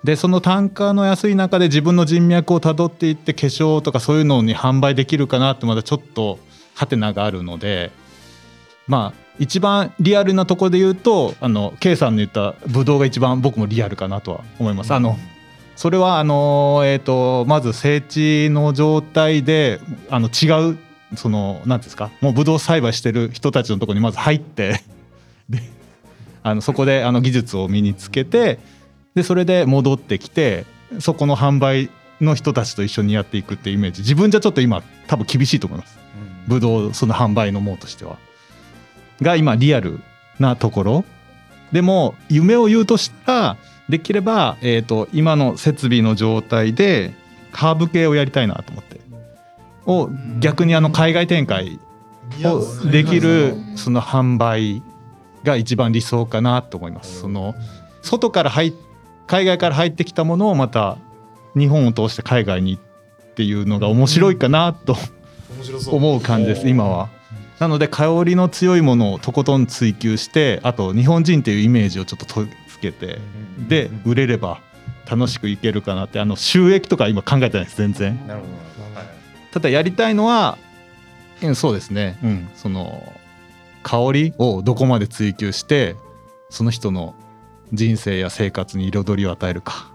[0.02, 6.38] でその単価の安い中で自分の人脈をたどっていって化粧とかそういうのに販売できるかなってまだちょっと
[6.74, 7.92] ハテナがあるので。
[8.86, 14.92] まあ一番リアルなところで言うとあの K さんの言ったブドウが一番僕もリアルかなとは思います。
[14.92, 15.16] あの
[15.76, 20.78] それはあのえっ、とまず整地の状態であの違う
[21.16, 24.82] その何ですかもうブドウ栽培してる人たちのところにまず入って
[25.48, 25.60] で
[26.42, 28.58] あのそこであの技術を身につけて
[29.14, 30.64] でそれで戻ってきて
[30.98, 34.02] そこの販売の人たちと一緒にやっていくっていうイメージ。
[34.02, 35.98] 自分じゃちょっと今多分厳しいと思います。
[36.46, 38.18] ブドウその販売のもうとしては。
[39.22, 40.00] が今リアル
[40.38, 41.04] なところ。
[41.72, 43.56] でも夢を言うとしたら
[43.88, 47.12] できれば、えー、と今の設備の状態で
[47.52, 48.99] カーブ系をやりたいなと思って
[49.86, 51.80] を逆にあの海外展開
[52.44, 54.82] をできるその販売
[55.42, 57.20] が一番理想かなと思います。
[57.20, 57.54] その
[58.02, 58.72] 外から入っ
[59.30, 60.98] 海外から入ってきたものをまた
[61.56, 64.96] 日本を通して海外にっていうのが面白いかなと
[65.88, 67.08] 思う感じです今は。
[67.60, 73.18] なので香りの強いものをとことん追求してあと日本人っていうイメージをちょっととつけて
[73.68, 74.60] で売れれば
[75.08, 78.18] 楽しくいけるかなってあの収益とか今考えてないです全然。
[78.26, 78.52] なるほど。
[78.52, 78.69] はい
[79.52, 80.58] ただやりたいのは
[81.42, 82.18] うんそうですね。
[82.22, 82.48] うん。
[82.54, 83.12] その
[83.82, 85.96] 香りをどこまで追求して
[86.50, 87.14] その人の
[87.72, 89.90] 人生や生活に彩りを与えるか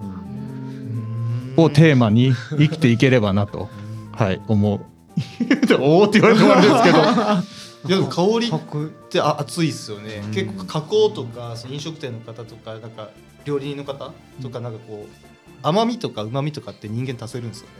[1.57, 3.69] をテーマに生きていければなと
[4.13, 4.85] はい思う。
[5.79, 6.97] おおって言われてもあれですけど。
[7.87, 13.09] いやでも香りってあ熱いですよね、結構加工とかその飲食店の方とかなんか
[13.43, 17.73] 料理人の方とかなんかこう甘みとか旨みとかって人間足せるんですよね。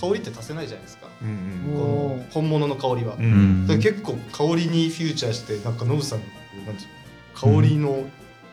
[0.00, 3.66] 香りって足せないじゃないですか、うんこの本物の香りは、うん。
[3.68, 6.24] うん結構香りにフューチャーしてなんかノブさんの
[6.66, 7.90] なんていうの香りの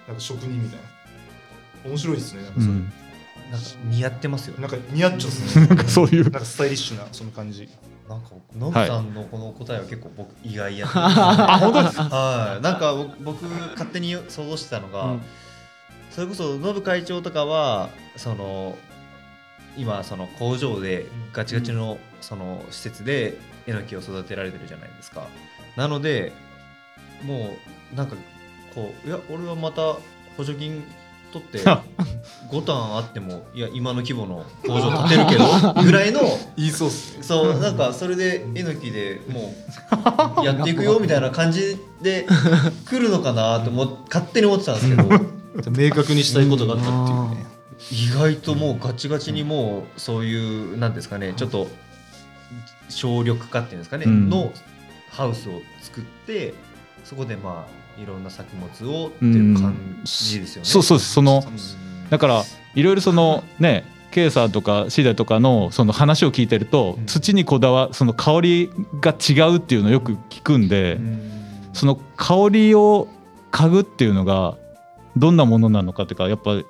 [0.08, 1.90] なんか職人みたいな。
[1.90, 2.92] 面白いですねなんかそれ、うん。
[3.52, 5.68] なんか似合ってますよなんか似合っちゃうっすね。
[5.68, 6.24] なんかそういう。
[6.24, 7.70] なんかスタイリッシュなその感じ。
[8.10, 12.64] なんかノブさんのこの答えは結構僕意外やあ本当ですはい。
[12.64, 15.22] なんか僕僕勝手に想像してたのが、うん
[16.18, 18.76] それこそノブ会長とかはその
[19.78, 25.28] 今その工場でガチガチのその施設でえのきを育てられてるじゃないですか。
[25.76, 26.34] なので
[27.22, 27.56] も
[27.94, 28.16] うなんか
[28.74, 29.98] こういや俺はまた
[30.38, 30.84] 補助金
[31.32, 36.22] 取って5ターンあってもいや今の規模の工場建てるけど ぐらいの
[36.56, 37.22] 言いそうっすね。
[37.24, 39.54] そうなんかそれでえのきでも
[40.42, 42.26] う やっていくよみたいな感じで
[42.90, 45.37] 来るのかなと思っ勝手に思ってたんですけど
[45.72, 47.58] 明確にしたいことがあったっていうね。
[47.92, 51.68] 意外ともうガチガチにもうそういうなんですかねちょっと
[52.90, 54.30] 省力化っていうんですかね、うん。
[54.30, 54.52] の
[55.12, 56.54] ハウスを作って
[57.04, 60.68] そこでまあいろんな作物をっていう感じですよね。
[60.68, 62.10] そうそうそのうん。
[62.10, 62.44] だから
[62.76, 67.06] いろいろそのね K さんとかシーダとかのその話を聞いてると、うん。
[67.06, 71.00] 土にこだわその香りが違うっていうのをよく聞くんで、
[71.74, 73.08] その香りを
[73.52, 74.58] 嗅ぐっていうのが
[75.18, 76.62] どんなものなのかっていうかやっぱ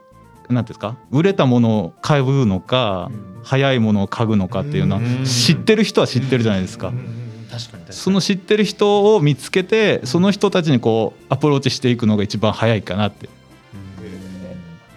[0.50, 0.98] 何ですか？
[1.12, 3.12] 売れたものを嗅ぐのか、
[3.44, 5.26] 早いものを嗅ぐのかっていうのはうん。
[5.26, 6.94] 知ってる人は知ってるじゃないですか。
[7.90, 13.30] その知ってる人を見つけてその人たちにこうアプローチしていくのが一番早いかなって。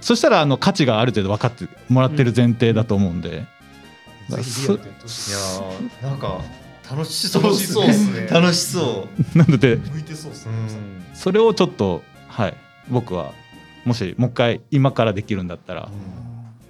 [0.00, 3.46] そしたらあの価値がある程度分かってもらってる前提だと思うんで、
[4.30, 5.30] ぜひリアルでやってほしい。
[5.30, 6.40] いやーなんか
[6.90, 8.26] 楽しそう楽しそうっすね。
[8.30, 9.36] 楽しそう。
[9.38, 10.58] なので向いてそうっすうね。
[10.58, 12.54] んそれをちょっとはい
[12.90, 13.33] 僕は
[13.85, 15.88] もしもう一回今からできるんだったら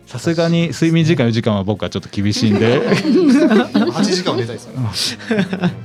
[0.06, 2.80] さすがに睡眠時間4時間は僕はちょっと厳しいんで。
[2.80, 4.88] 8時間は寝たいですよね。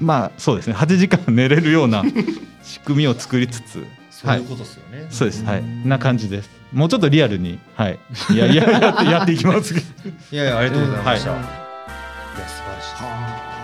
[0.01, 0.73] まあそうですね。
[0.73, 2.03] 8時間寝れるような
[2.63, 3.85] 仕組みを作りつつ。
[4.09, 5.05] そういうことですよね。
[5.11, 5.43] そうです。
[5.45, 5.63] はい。
[5.85, 6.49] な感じです。
[6.73, 7.99] もうちょっとリアルにはい。
[8.31, 9.85] いやいややってやっていきますけど。
[10.31, 11.31] いやいやありがとうございました。
[11.31, 11.39] はい。
[11.41, 13.54] い、や素晴らしい。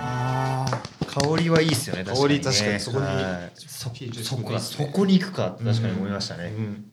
[1.11, 2.05] 香りはいいですよね。
[2.05, 3.59] 香り確かにそこにはい。
[3.59, 3.89] そ
[4.23, 6.45] そこそこに行くかって確かに思いましたね。
[6.45, 6.85] うん。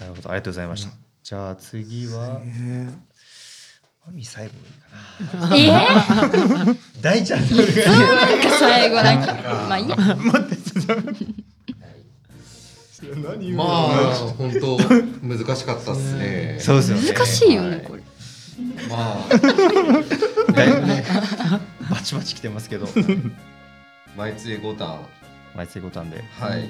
[0.00, 0.92] なるほどありがとうございました。
[1.22, 2.40] じゃあ次は。
[4.04, 4.52] マミ最後
[5.48, 5.86] がいいかな。
[5.86, 7.76] えー、 大ちゃんのがいい。
[7.76, 9.32] なんか最後 なんか。
[9.68, 9.88] まあいい。
[13.04, 14.78] やまあ本当
[15.22, 16.56] 難しかったっすね。
[16.58, 17.12] そうですよね。
[17.12, 18.02] 難しいよねこれ。
[18.88, 20.52] まあ。
[20.52, 21.04] だいぶね
[21.90, 22.88] バチバチ来てますけど。
[24.16, 25.00] 前杖五段
[25.54, 26.24] 毎月五ターンで。
[26.38, 26.68] はい。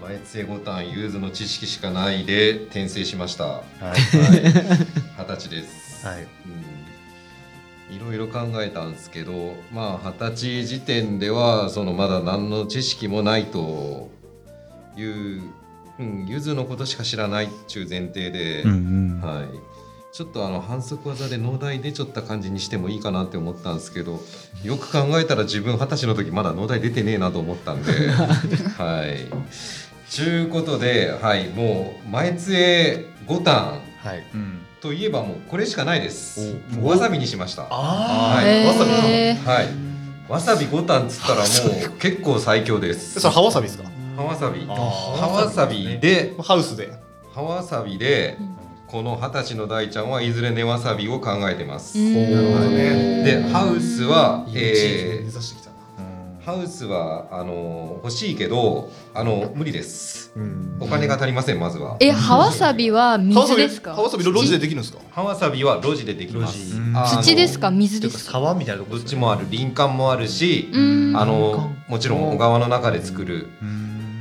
[0.00, 3.44] 前杖五段ユーズの知識しかないで転生しました。
[3.44, 3.98] ははい。
[3.98, 4.00] い。
[5.18, 6.06] 二十歳です。
[6.06, 6.22] はい。
[6.22, 7.96] うん。
[7.96, 14.10] いろいろ考えたんですけど、まあ二十歳時点ではそのまだ何の知識もないと
[14.96, 15.42] いう、
[15.98, 19.46] うん、ゆずのことしか知らないっていう前提で、うんうんはい。
[20.12, 24.20] ちょっとあの反則技で農大出ちゃった感じにしてもいいかなって思ったんですけど
[24.64, 29.18] よく考えたら自分二十歳の時まだ農大出てねえなと思ったんで はい。
[30.10, 34.24] ちゅうことではいもう前杖5ターンはい。
[34.34, 36.56] うんといえばもうこれしかないです。
[36.82, 37.66] わさびにしました。
[37.70, 38.66] あはい。
[38.66, 39.68] わさびはい。
[40.26, 41.42] わさび5ターンっつったらも
[41.94, 43.20] う結構最強です。
[43.20, 43.84] それ葉わさびですか？
[44.16, 44.64] 葉わさび。
[44.66, 46.90] 葉わさびでハウスで。
[47.34, 48.38] 葉わさびで
[48.90, 51.96] この二十歳の大ちゃんはいずれ根わさびを考えてます。
[51.98, 52.12] うん。
[52.34, 53.22] なるほどね。
[53.24, 55.30] でハウスは、えー
[56.40, 60.32] ハウスはあの欲しいけどあの無理です。
[60.34, 60.78] うん。
[60.80, 61.98] お金が足りませんまずは。
[62.00, 63.94] え葉わさびは水ですか？
[63.94, 64.98] 葉わさび路地でできるんですか？
[65.10, 66.74] 葉わさびは路地でできます。
[67.22, 67.70] 土ですか？
[67.70, 68.32] 水ですか？
[68.32, 70.76] 川みたいなとこどっちもある林間もあるしあ
[71.26, 73.48] のもちろん小川の中で作る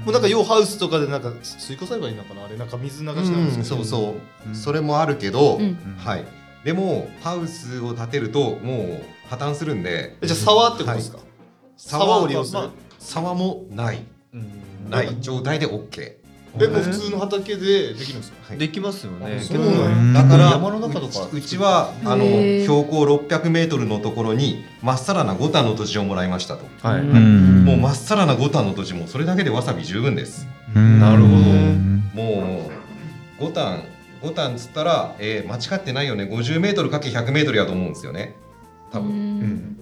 [0.05, 2.45] もうなんか要ハウスとかでなんかスイカ栽培なのかな？
[2.45, 3.69] あれなんか水流しなんですけど。
[3.69, 4.15] そうそ
[4.51, 4.55] う。
[4.55, 5.75] それもあるけど、うん。
[5.97, 6.25] はい。
[6.63, 10.17] でもハウスを建てるともう破綻するんで。
[10.21, 11.19] えじゃあ沢ってことですか？
[11.77, 12.59] 沢を利用する。
[12.59, 14.03] まあ沢もない。
[14.89, 15.21] ない。
[15.21, 16.18] 状態で OK
[16.57, 18.37] えもう普通の畑でできるんですか？
[18.49, 18.57] はい。
[18.57, 19.39] できますよね。
[19.39, 27.01] そうなんだから山の中とかうちうちはあの標高600メートルのところにまっさらな5反の土地をもらいましたと、はい。
[27.01, 27.65] うん。
[27.65, 30.47] もうまっさらな5タンの土地もそれだけでわさび十分です。
[30.73, 31.35] なるほど。
[32.15, 32.69] も
[33.39, 33.83] う5タン
[34.21, 36.23] 5タンつったら、えー間違ってないよね。
[36.25, 38.35] 50メートルかけ100メートルやと思うんですよね。
[38.91, 39.77] 多う分ん。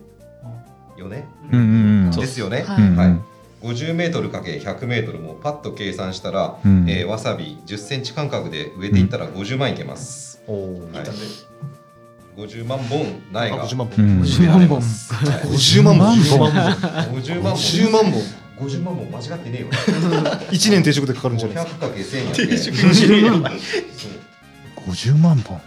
[0.98, 1.28] よね。
[1.52, 2.64] うんうんですよね。
[2.68, 2.82] はい。
[2.84, 3.20] うんはい
[3.62, 6.86] 50メートルかけ100メートルもパッと計算したら、うん。
[6.90, 11.06] えーわさび10センチ間隔で植えていったら50万いけます、おおはい、
[12.38, 13.64] 50万本苗が。
[13.64, 16.16] あ50万う本ん植えられます、はい50万本。
[16.16, 16.62] 50万本。
[17.16, 17.42] 50
[17.92, 18.22] 万本。
[18.60, 19.68] 50万本間違ってねえよ。
[20.52, 22.58] 1年定食でかかるんじゃないです500かけ1000やって。
[22.58, 22.74] そう
[24.92, 25.62] 50万本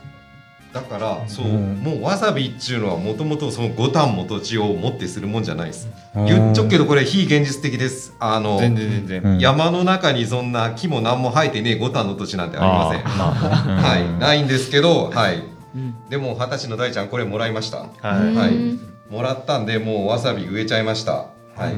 [0.72, 5.88] だからそう、うんもうわさびっちゅうのはもともとその5反も土地を持ってするもんじゃないです。
[6.14, 8.14] 言っちょくけどこれ非現実的です。
[8.20, 9.22] あの全然全然。
[9.22, 9.38] うん。
[9.38, 13.02] 山の中にそんな木も何も生えてねえ5反の土地なんてありません。
[13.82, 14.20] はい。
[14.20, 15.42] ないんですけどはい。
[15.74, 15.94] うん。
[16.08, 17.78] でも二十歳の大ちゃんこれもらいました。
[17.78, 18.54] ははい。
[18.54, 18.80] うん。
[19.10, 21.12] もらったんでもうわさび植えちゃいました。
[21.12, 21.26] は
[21.68, 21.74] い、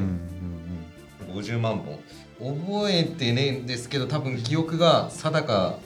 [1.35, 1.99] 50万本。
[2.39, 5.77] 覚えてねえんですけど多分記憶が定か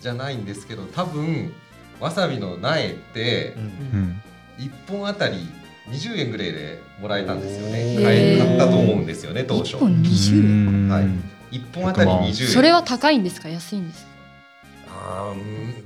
[0.00, 1.54] じゃないんですけど多分
[2.00, 3.54] わさびの苗って
[3.92, 4.22] うん。
[4.58, 5.48] 1本あたり
[5.90, 7.96] 20円ぐらいでもらえたんですよね。
[8.02, 9.76] 買ったと思うんですよね当初。
[9.76, 10.88] 1本20円。
[10.88, 11.04] はい。
[11.56, 12.34] 1本あたり20円。
[12.34, 13.48] それは高いんですか？
[13.48, 14.08] 安いんですか？
[14.90, 15.84] あーうん。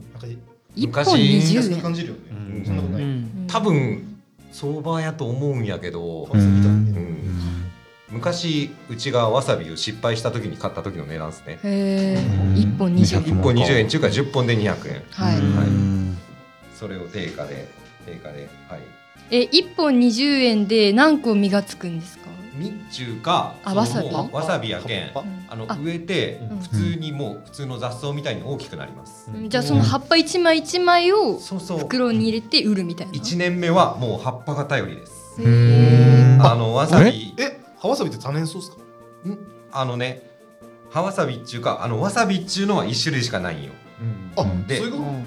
[0.74, 2.20] 1昔本20安く円感じるよね。
[2.30, 2.64] うん。
[2.64, 3.02] そんなことない。
[3.02, 3.44] うん。
[3.46, 4.18] 多分
[4.52, 5.64] 相場やと思うん。
[5.66, 6.28] やけど、
[8.10, 11.58] 昔うちがわさびを失敗した時に買った時の値段ですね。
[11.62, 12.18] へえう
[12.50, 12.54] ん。
[12.54, 13.36] 1本20 200円。
[13.38, 15.02] 1本20円中華10本で200円。
[15.10, 15.38] はい。
[15.38, 16.01] うん
[16.82, 17.68] それを定価で
[18.04, 18.80] 定価ではい。
[19.30, 22.22] え1本20円で何個実がつくんですか？
[22.58, 24.32] 日中かそのあわさび？
[24.32, 25.10] わさびやけん。
[25.12, 25.78] 葉っあのあ。
[25.80, 26.58] 植えてうん。
[26.58, 35.40] 普通にもう普通の雑草みたいに大きくなります、じゃあその葉っぱ一枚一枚を袋に入れて売るみたいな？1年目はもう葉っぱが頼りです。
[35.40, 36.44] へー。
[36.44, 37.32] あのわさび。
[37.38, 38.76] え葉わさびって多年草ですか？
[39.28, 39.38] ん。
[39.70, 40.28] あのね
[40.90, 43.70] 葉わさびっちゅうかあのわさびっちゅうのは1種類しかないんよ
[44.36, 44.80] あで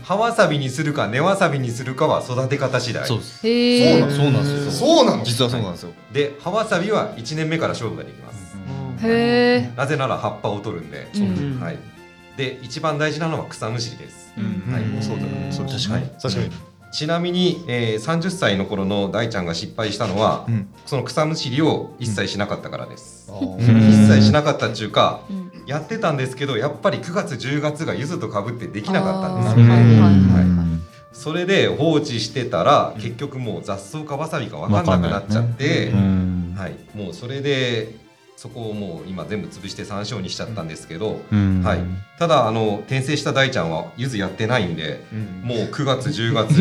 [0.04, 3.06] 葉わさびにするか根わさびにするかは育て方次第。
[3.06, 3.48] そうです。
[3.48, 4.88] へえそうなんですよ。
[4.88, 5.94] そうなの実はそうなんですよ。
[6.12, 8.58] で葉わさびは1年目から勝負ができます、
[9.02, 11.20] へえなぜなら葉っぱを取るんで、う。
[11.20, 11.60] ん。
[11.60, 11.78] はい、
[12.38, 14.72] で一番大事なのは草むしりです、うん。
[14.72, 15.04] はい。
[15.04, 16.10] そうだねそう確かに。
[16.22, 16.52] 確かに。
[16.92, 20.68] ちなみに、えー、30歳の頃の大ちゃんが失敗したのは、うん。
[20.86, 23.36] その草むしりを一切しなかったからです、ん。
[23.60, 29.66] 一切しなかったっていうかうんやってたんですけどやっぱり9月10月が柚子とかぶってできなかったんですよ。
[29.66, 30.66] あーはいはいはい
[31.16, 36.56] それで放置してたら結局もう雑草かわさびか分かんなくなっちゃって、うん。
[36.58, 37.96] はい、もうそれで
[38.36, 41.64] そこをもう今全部潰して山椒にしちゃったんですけど、うん。
[41.64, 41.80] はい、
[42.20, 45.04] ただあの転生した大ちゃんは柚子やってないんで、
[45.44, 46.54] もう9月 10月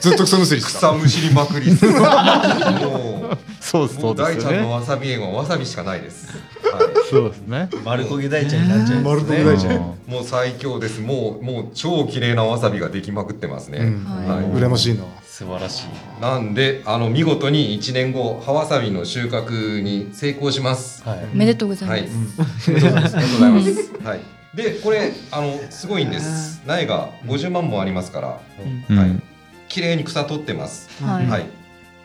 [0.00, 6.28] ずっと草むしりですか草むしりまくりも うそうですよ大ちゃんのねわさび園はわさびしかないです、
[6.62, 7.68] はそうですね。
[7.84, 9.38] 丸焦げ大ちゃんになっちゃうん丸ですね。
[9.38, 9.74] 焦げ大ちゃん。
[9.74, 11.00] い、もう最強です。
[11.00, 14.04] もうもう超綺麗なわさびができまくってますね、うん。
[14.04, 14.44] はいはい。
[14.46, 15.04] 羨ましいな
[15.42, 16.20] 素晴らしい。
[16.20, 21.02] なんであの見事に1年後葉わさびの収穫に成功します。
[21.02, 21.24] はい。
[21.32, 22.04] おめでとうござはい。
[22.04, 23.92] います、ありがとうございます。
[24.04, 24.20] はい。
[24.54, 26.62] で、これ、あの、すごいんです。
[26.66, 28.40] 苗が50万本ありますから、
[28.88, 28.96] うん。
[28.98, 29.22] はい。
[29.68, 30.88] 綺麗に草取ってます。
[31.02, 31.26] はい。
[31.26, 31.46] はい。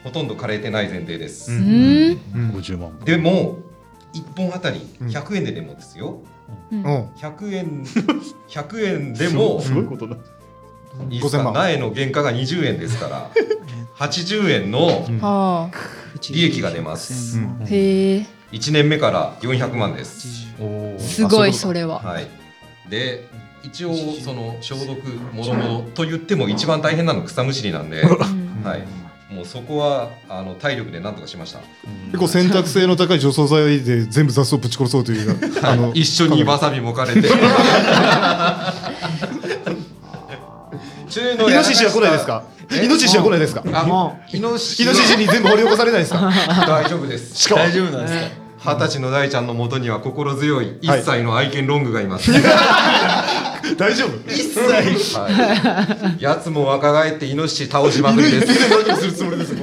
[0.03, 1.51] ほとんど枯れてない前提です。
[1.51, 2.51] うーん。
[2.53, 3.59] 50万でも、
[4.13, 5.07] 1本あたりうん。
[5.09, 6.21] 100円ででもですよ。
[6.71, 6.81] うん。
[6.83, 7.05] うん。
[7.17, 7.83] 100円、
[8.49, 10.15] 100円でも、すごいことだ
[11.09, 13.31] 苗の原価が20円ですから、
[13.97, 15.07] 80円の
[16.31, 17.39] 利益が出ます。
[17.39, 19.95] あへえ1年目から400万。
[19.95, 20.47] です。
[20.99, 22.27] すごいそれははい、
[22.89, 23.27] で
[23.63, 24.99] 一応その消毒
[25.33, 31.59] もろもろと言っても一番大変なの草むしりなんで、はい、もうそこはあの体力でなんとかしました、
[32.07, 37.29] 結構選択性の高い除草剤で全部雑草ぶち殺そうというあの一緒にわさびもかれて
[41.09, 42.43] 中のイノシシは来ないですか？
[42.71, 42.85] え？
[42.85, 43.63] イノシシは来ないですか？
[43.73, 43.83] あ
[44.31, 44.83] イノシシ。
[44.83, 46.31] イノシシに全部掘り起こされないですか？
[46.67, 47.35] 大丈夫です。
[47.35, 47.61] しかも。
[47.61, 48.19] 大丈夫なんですか
[48.59, 52.31] 二十歳の大ちゃんのもとには心強い一歳の愛犬ロングがいます、
[53.77, 54.17] 大丈夫？
[55.21, 58.69] はい、やつも若返ってイノシシ倒しまくりです。
[58.69, 59.61] 何をするつもりですち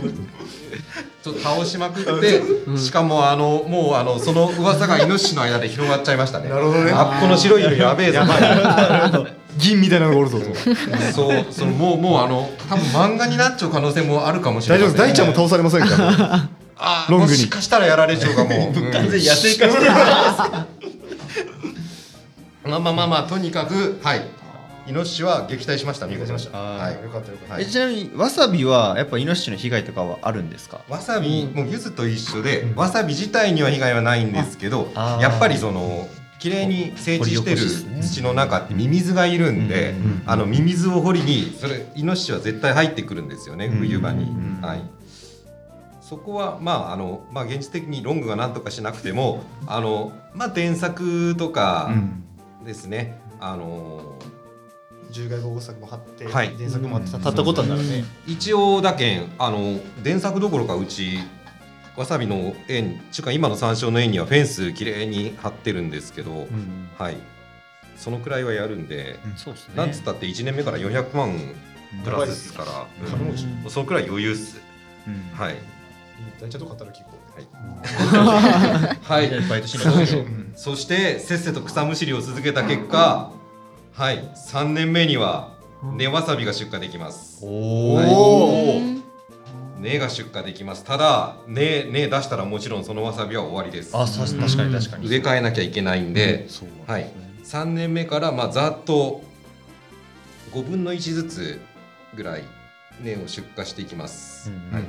[1.28, 2.42] ょっと倒しまくって、
[2.78, 6.49] しかもあのもうあのその噂がイノシシの間で広がっちゃいましたね。
[6.49, 6.92] なるほどね。
[6.95, 8.20] あこの白い犬やべえぞ。
[9.59, 10.44] 銀みたいなのがおるぞと。
[11.12, 15.00] そうそのもうもうあの多分漫画になっちゃう可能性もあるかもしれ大丈ません。
[15.00, 16.48] 夫大ちゃんも倒されませんから。
[16.76, 17.30] あーロングに。
[17.32, 18.70] もしかしたらやられちゃうかもう。
[18.78, 18.92] ん。
[18.92, 19.90] 完全に野生化してる
[22.66, 24.22] まあまあまあまあとにかくはい。
[24.86, 26.07] イノシシは撃退しました。
[26.07, 27.02] 見事にはい。
[27.05, 27.55] よかったよかった。
[27.55, 30.80] はちなみにわさびはやっぱイノシシの被害とかはあるんですか？
[30.90, 36.07] わさびもう柚子と一緒でわさび自体には被害はないんですけどやっぱりその
[36.45, 39.95] 綺麗に整地してる土の中ってミミズがいるんで、
[40.26, 44.82] あのミミズを掘りにそれイノシシは絶対入ってくるんですよね、うん冬場に、うんはい。
[46.03, 51.90] そこはまああのまあ現実的にロングが何とかしなくてもあのまあ電柵とか
[52.62, 54.18] ですね、あの
[55.14, 56.55] 獣害防護柵も張って、はい。
[56.59, 61.20] 電柵も張って立ったことになるね、一応だけんあの電柵どころかうち
[61.97, 66.49] わさびの園ちゅうか今の山椒の園にはフェンスきれいに張ってるんですけど、
[66.99, 67.16] はい。
[67.97, 69.74] そのくらいはやるんで、そうですね。
[69.76, 71.38] なんつったって1年目から400万
[72.05, 72.86] プラスですから、
[73.66, 74.61] うそのくらい余裕っす、
[75.34, 75.57] はい。
[76.38, 77.11] ちゃんと語る聞こ
[79.03, 79.49] はい。
[79.49, 80.07] バイトしながら
[80.55, 83.32] そしてせっせと草むしりを続けた結果
[83.92, 84.18] はい。
[84.18, 87.45] 3年目には根わさびが出荷できます。
[87.45, 88.93] おおお
[89.85, 90.82] 根が出荷できます。
[90.82, 93.95] ただ根根出したらもちろんそのわさびは終わりです。
[93.95, 95.07] あさ確かに確かに。
[95.07, 96.49] 植え替えなきゃいけないんで、
[96.87, 97.12] はい、
[97.45, 99.22] 3年目からまあざっと
[100.53, 101.61] 5分の1ずつ
[102.14, 102.45] ぐらい
[103.03, 104.85] 根を出荷していきます、はい、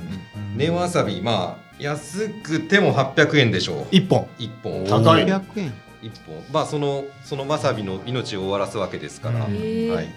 [0.56, 3.80] 根わさびまあ安くても800円でしょう。
[3.82, 4.26] う一本。
[4.38, 4.86] 1本。
[4.86, 5.26] 高い。
[5.26, 5.74] 300円。
[6.00, 6.42] 一本。
[6.50, 10.08] まあそのそのわさびの命を終わらすわけですから、はい、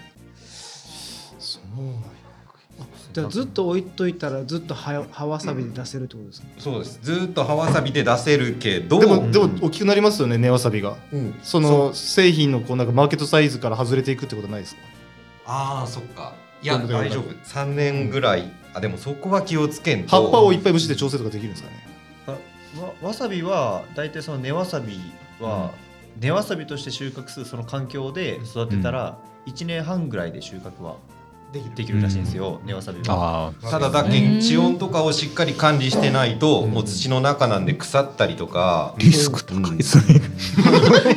[1.37, 2.18] そう
[3.11, 6.99] じゃあずっと置いといたらずっと葉葉わさびで出せるってことですか、そうです。
[7.01, 8.99] ずーっと葉わさびで出せるけど。
[8.99, 10.95] でもでも大きくなりますよね根わさびが。
[11.11, 11.39] うん。
[11.41, 14.81] その製品のこうなんかマーケットサイズから外れていくってことないですか？
[15.47, 16.35] ああそっか。
[16.61, 17.31] いや大丈夫。
[17.45, 18.51] 3年ぐらい。
[18.73, 20.09] あでもそこは気をつけんと。
[20.09, 21.89] 葉っぱをいっぱい虫で調整とかできるんですかね？
[22.79, 24.99] わわさびは大体その根わさび
[25.39, 25.71] は、
[26.19, 30.97] 根わさびとして収穫するその環境で育てたら1年半ぐらいで収穫は
[31.51, 31.75] できる。
[31.75, 33.51] できるらしいんですよ、根わさびは。
[33.63, 40.03] あただだけ地温とかをしっかり管理してないと、もう土の中なんで腐ったりとか、リスク高いですね。
[40.13, 41.15] 言っ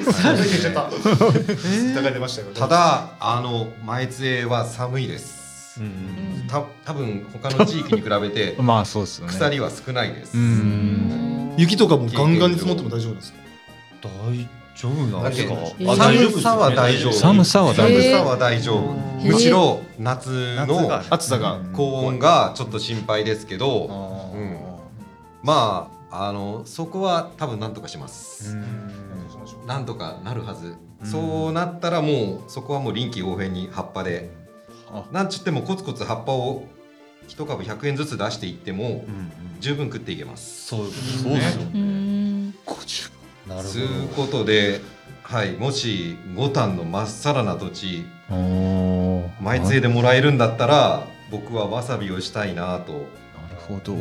[0.60, 5.80] ちゃった疑い出ましたよただあの前杖は寒いです。
[5.80, 6.46] うん。
[6.48, 9.22] た多分他の地域に比べて まあそうです。
[9.22, 11.54] 腐りは少ないです、うん。
[11.58, 13.38] 雪とかもガンガンに積もっても大丈夫ですか？
[14.02, 14.48] 大
[14.82, 15.54] 丈夫なんですか
[15.94, 17.12] 寒さは大丈夫。
[17.12, 18.78] 寒さは大丈夫寒さは大丈夫。
[18.78, 19.32] へー。
[19.32, 21.60] むしろ夏の暑さが。
[21.72, 24.58] 高温がちょっと心配ですけど、うん。
[25.44, 28.56] まああのそこは多分なんとかします、
[29.66, 30.74] なんとかなるはず、
[31.04, 34.30] そうなったらもうそこはもう臨機応変に葉っぱで。
[34.90, 35.04] あ。
[35.12, 36.64] なんちってもコツコツ葉っぱを
[37.28, 39.04] 一株100円ずつ出していっても
[39.60, 40.66] 十分食っていけます。
[40.66, 41.62] そうそうですよ
[43.47, 44.80] なるということで、
[45.22, 48.05] はい、もし五反のまっさらな土地。
[49.40, 52.93] 毎杖でもらえるんだったら僕はわさびをしたいなと。
[52.93, 53.07] なる
[53.68, 53.95] ほど。
[53.95, 53.97] い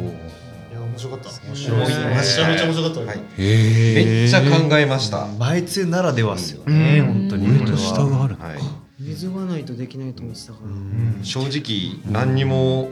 [0.73, 1.29] や面白かった。
[1.47, 1.85] 面白いね。
[1.85, 2.99] めちゃめちゃ面白かった。
[3.01, 3.19] はい。
[3.37, 5.27] へめっちゃ考えました。
[5.37, 7.05] 前通ならではですよね、うん。
[7.05, 7.47] 本当に。
[7.47, 8.35] 上と下がある。
[8.35, 12.89] はい水がないとできないと思ってたから、正直何にも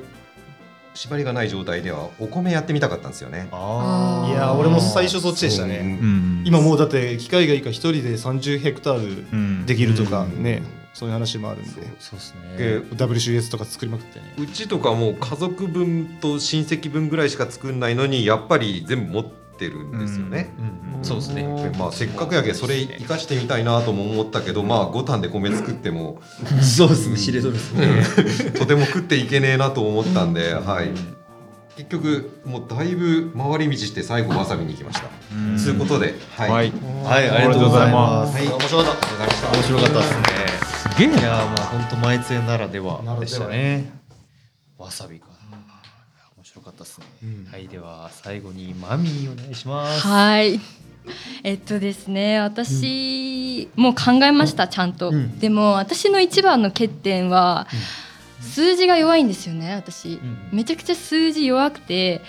[1.00, 3.48] 縛りがない状態ではお米やってみたかったんですよね。
[3.54, 5.98] あいや俺も最初そっちでしたね。
[6.02, 6.44] うん。
[6.46, 9.66] 今もうだって機械がいいか一人で30ヘクタールうん。
[9.66, 10.44] できるとかうん。
[10.44, 10.62] ね
[10.94, 11.70] そういう話もあるんで。
[12.00, 14.34] そうですでね WCS とか作りまくってね。
[14.38, 20.54] うちとかもう家族分と親戚分ぐらいしか作んないのにやっぱり全部持ってるんですよね。
[20.96, 21.44] うん、そうですね。
[21.72, 26.22] でまあ、せっかくやけそれ生かしてみたいなとも思ったけどまあ五反で米作っても
[26.62, 27.18] そうですね。
[27.18, 28.52] 知れとるですね。
[28.52, 30.92] とても食っていけねえなと思ったんで、はい、
[31.78, 35.08] 結局もうだいぶ回り道して最後わさびに行きました。
[35.34, 35.58] うん。
[35.58, 36.74] ということで、はい、はい。
[37.06, 38.36] はいありがとうございます。
[38.36, 39.58] はい、面白かった。
[39.58, 40.24] 面白かったですね。
[40.94, 41.20] すげえな。
[41.20, 43.92] いやもう本当前通ならではでしたね。
[44.78, 45.39] わさびか
[46.60, 47.06] 面白かったですね、
[47.52, 50.60] はいでは最後にマミーお願いしますはい。
[51.44, 55.10] えっとですね、私、もう考えましたちゃんと。
[55.10, 57.68] うんでも私の一番の欠点は、
[58.42, 59.74] 数字が弱いんですよね。
[59.74, 62.22] 私、んめちゃくちゃ数字弱くて。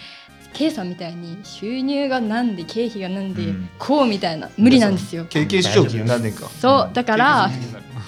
[0.52, 5.24] K さんみたいに収入がなんで経費がなんでうんこうみたいな無理なんですよ。
[5.26, 5.62] 経験
[6.06, 7.50] 何年かそうだから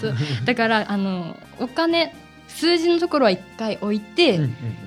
[0.01, 0.15] そう
[0.45, 2.13] だからあのお金
[2.57, 4.39] 数字のところは一回置いて、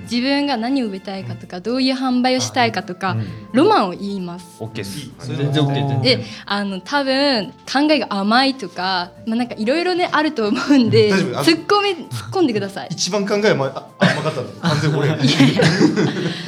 [0.03, 3.18] 自分が何を植えたいかとかどういう販売をしたいかとか、
[3.53, 4.57] ロマンを言います。
[4.59, 12.88] オッケーです全然オッケーであの多分考えが甘いとか、まあ、なんかいろいろねあると思うんで突っ込み突っ込んでください。
[12.91, 14.47] 一番考えまあ甘かっかったの。
[14.61, 15.09] 完全俺。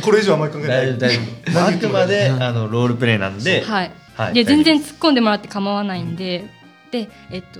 [0.02, 0.88] これ以上あんまり考えない。
[0.88, 1.52] 大丈夫大丈夫。
[1.52, 3.62] まああくまであのロールプレイなんで。
[3.62, 4.34] はい、はい。
[4.34, 6.50] で全然突っ込んでもらって構わないんで。
[6.92, 7.60] でえっと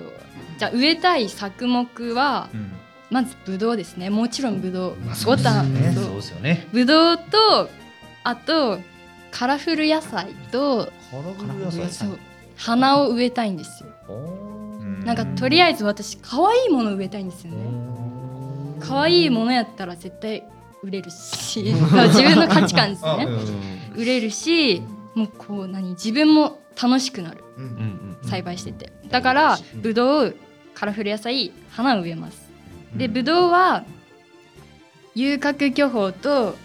[0.58, 2.67] じゃあ植えたい作目はうん
[3.10, 4.10] まずブドウですね。
[4.10, 4.96] もちろんブドウ。
[4.98, 5.74] まあボタン。
[5.74, 5.92] ね。
[5.94, 6.16] そう。
[6.16, 6.68] ですよね。
[6.72, 7.70] ブドウと
[8.24, 8.80] あと
[9.32, 11.90] カラフル野菜とカラフル野菜。
[11.90, 12.20] そう。
[12.58, 13.90] 花を植えたいんですよ。
[14.10, 14.48] お
[15.06, 17.58] なんかとりあえず私可愛いものを植えたいんですよね。
[18.80, 20.44] 可愛いものやったら絶対
[20.84, 23.28] 売れるしまあ自分の価値観ですーね
[23.96, 24.82] 売れるし
[25.16, 27.44] もうこう何自分も楽しくなる。
[27.58, 27.64] うん。
[27.64, 27.68] う
[28.26, 28.30] ん。
[28.30, 28.92] 栽培してて。
[29.10, 30.36] だからブドウ
[30.74, 32.47] カラフル野菜花を植えます
[32.96, 33.84] でブドウは
[35.16, 36.56] 遊郭巨峰と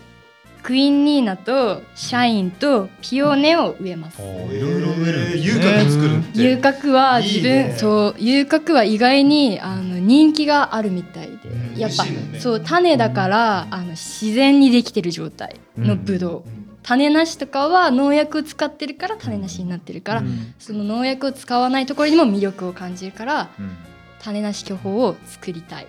[0.62, 4.22] クイーンニーナとシャインとピオーネを植えます。
[4.22, 5.60] いろいろ植える遊ね。
[5.60, 6.40] 郭作るって。
[6.40, 7.76] 遊郭は自分いいね。
[7.76, 11.48] そう遊郭は意外にあの人気があるみたいで。
[11.48, 11.76] うん。
[11.76, 12.04] やっぱ、
[12.38, 16.42] そう種だからあの自然にできてる状態のブドウ、
[16.84, 20.22] 種なしとかは農薬を使ってるから種なしになってるから、
[20.60, 23.76] その農薬を使わないところにも魅力を感じるからうん。
[24.20, 25.88] 種なし巨峰を作りたい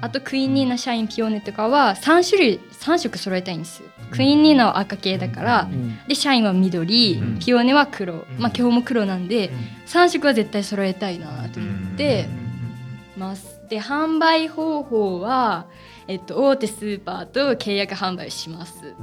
[0.00, 3.88] あとクイーンニーナシャインピオーネとかは3種類3色揃えたいんですよ。
[4.12, 5.68] クイーンニーナは赤系だから、
[6.06, 7.38] でシャインは緑、うん。
[7.40, 8.24] ピオーネは黒、ん。
[8.38, 9.50] まあ巨峰も黒なんで、
[9.86, 12.28] 3色は絶対揃えたいなと思って
[13.16, 13.60] ます。
[13.68, 15.66] で販売方法は、
[16.06, 18.94] えっと、大手スーパーと契約販売をします。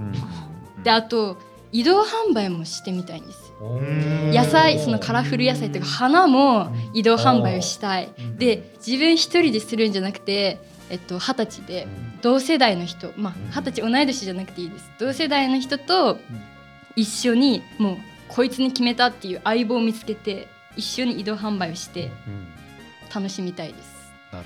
[0.84, 1.38] であと
[1.72, 3.45] 移動販売もしてみたいんですよ。
[3.62, 8.10] 野菜そのカラフル野菜とか花も移動販売をしたい。
[8.38, 11.88] で自分一人でするんじゃなくてえっと二十歳で
[12.22, 14.92] 同世代の人まあ二十歳同い年じゃなくていいです。
[15.00, 16.18] 同世代の人と
[16.96, 17.98] 一緒にもう
[18.28, 22.12] こいつに決めたっていう相棒を見つけて一緒に移動販売をして
[23.14, 23.96] 楽しみたいです。
[24.32, 24.46] なる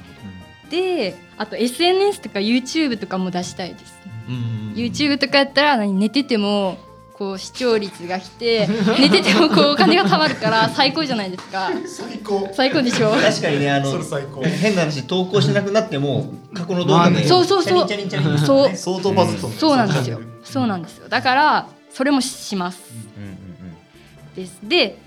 [0.69, 3.99] であと SNS とか YouTube とかも出したいです。
[4.03, 4.73] ほど、うん。
[4.75, 6.77] YouTube とかやったら何寝てても
[7.19, 8.65] こう視聴率が来て
[8.97, 11.69] 寝ててもこうお金が貯まるから最高じゃないですか。
[11.85, 12.49] 最高。
[12.53, 14.41] 最高でしょ確かにねあのそれ最高。
[14.41, 18.73] 変な話投稿しなくなっても過去の動画でそうそうそうチャリンチャリンチャリンそう。
[18.73, 20.21] 相当バズっそうなんですよ。
[20.45, 21.09] そうなんですよ。
[21.09, 22.79] だからそれもします。
[23.17, 23.35] うんうん
[24.33, 24.57] です。
[24.63, 24.97] で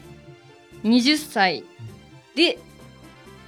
[0.84, 1.64] 20歳
[2.36, 2.58] で、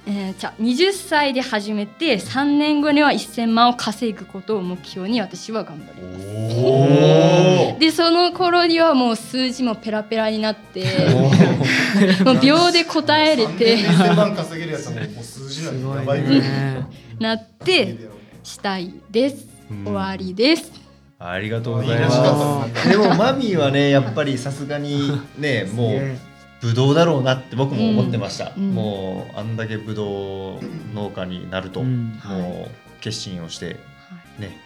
[0.07, 6.25] えーじゃあ20歳で始めて3年後には1000万を稼ぐことを目標に私は頑張ります。
[6.57, 10.85] おおでその頃にはもう数字もペラペラになって
[12.23, 16.85] もう秒で答えれて1000万稼げるやつはもう数字なんてやばいぐらいね。
[17.19, 17.97] なって
[18.43, 19.47] したいです。
[19.83, 20.71] 終わりです。
[21.17, 22.89] ありがとうございます。
[22.89, 26.17] でもマミーはねやっぱりさすがにね もう
[26.65, 28.71] ブドウだろうなって僕も思ってました、うん。
[28.71, 30.59] もうあんだけブドウ
[30.93, 32.19] 農家になると、うん。
[32.25, 33.77] もう決心をして
[34.39, 34.57] ね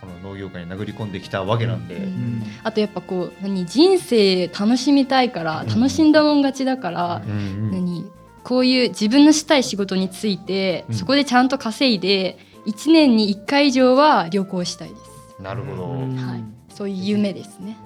[0.00, 2.42] この農業界に殴り込んできたわけなんで、うん。
[2.62, 7.32] あとやっぱこう何人生楽しみたいから楽しんだもん勝ちだから、うん。
[7.32, 8.10] うん何
[8.42, 10.94] こういう自分のしたい仕事について、うん。
[10.96, 17.76] そこでちゃんと稼いで1年に1回以上は旅行したいです、なるほど、はい、そういう夢ですね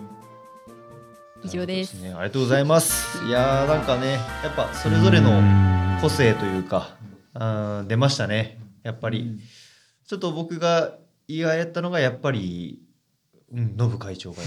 [1.47, 1.95] 以上です。
[2.01, 3.25] ね、ありがとうございます。
[3.25, 5.31] いやーなんかねやっぱそれぞれの
[6.01, 6.97] 個性というか
[7.35, 8.59] あー出ましたね。
[8.83, 9.39] やっぱり、
[10.07, 10.95] ちょっと僕が
[11.29, 12.81] 意外やったのがやっぱり
[13.53, 14.47] うんノブ会長が 意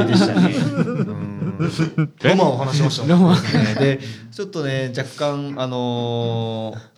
[0.00, 0.54] 外でしたね。
[0.54, 0.72] う
[1.12, 2.14] ん。
[2.22, 3.06] ロマンを話しました。
[3.06, 3.42] ロマン。
[3.42, 3.74] ね。
[3.78, 4.00] で
[4.32, 6.94] ちょっとね若干あのー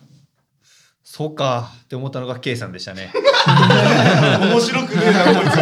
[1.03, 3.11] そうかって思ったのが K さんでしたね。
[3.17, 5.57] 面白くねえなこいつ。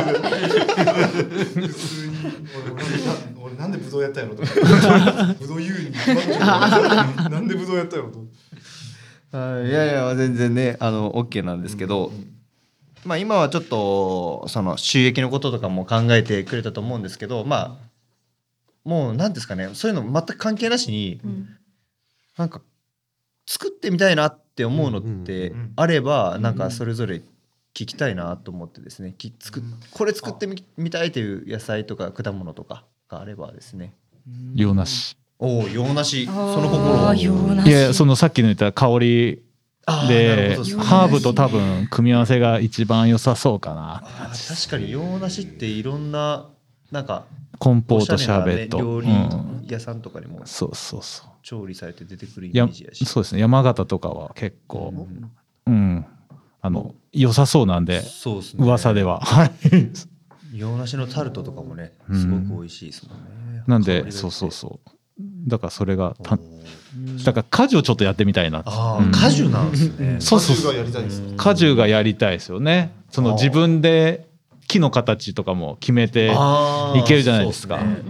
[1.53, 2.15] 普通に
[3.65, 4.53] なんでブドウやったんやろとか
[5.39, 5.91] ブドウ優位に
[7.29, 12.11] なんでブドウやったんやろとはいいやいや全然ねあの OK なんですけど、
[13.03, 17.95] まあ今はちょっとその収益のこととかも考えてくれたと思うんですけどまあ
[18.83, 21.49] もう何ですかねそういうの全く関係なしに、うん。
[22.37, 22.61] なんか
[23.47, 27.21] 作ってみたいなって思うのってうんうんあれば、なんかそれぞれ
[27.73, 29.13] 聞きたいなと思ってですね。
[29.17, 32.85] き作っこれ作ってみみたいという野菜とか果物とか
[33.15, 33.93] があればですね。
[34.55, 39.43] 洋梨おお洋梨その心は洋梨いやそのさっきの言った香り
[40.07, 44.03] でハーブと多分組み合わせが一番良さそうかな。
[44.31, 46.49] 確かに洋梨っていろんな
[46.91, 47.25] なんか
[47.59, 49.65] コンポートシャーベット、料理うん。
[49.67, 51.29] 屋さんとかにもそうそうそう。
[51.43, 53.05] 調理されて出てくるイメやージやし。
[53.05, 53.41] そうですね。
[53.41, 54.93] 山形とかは結構
[55.67, 55.73] うん。
[55.73, 56.05] うん。
[56.61, 58.65] あの良さそうなんでそうですね。
[58.65, 59.19] 噂では。
[59.19, 60.14] は い
[60.55, 62.21] 洋梨のタルトとかもねうん。
[62.21, 64.89] すごく美味しいですもんね、なんでそうそうそう。
[65.47, 66.37] だからそれがた
[67.25, 68.63] だから果樹をちょっとやってみたいな。
[68.65, 69.09] あうん。
[69.09, 70.17] あ果樹なんですね。
[70.21, 70.73] そうそうそう。
[70.73, 71.33] がやりたいですね。
[71.37, 72.91] 果樹がやりたいですよね。
[73.09, 74.27] その自分で
[74.67, 76.33] 木の形とかも決めて
[76.95, 77.77] いけるじゃないですか。
[77.77, 78.03] ね。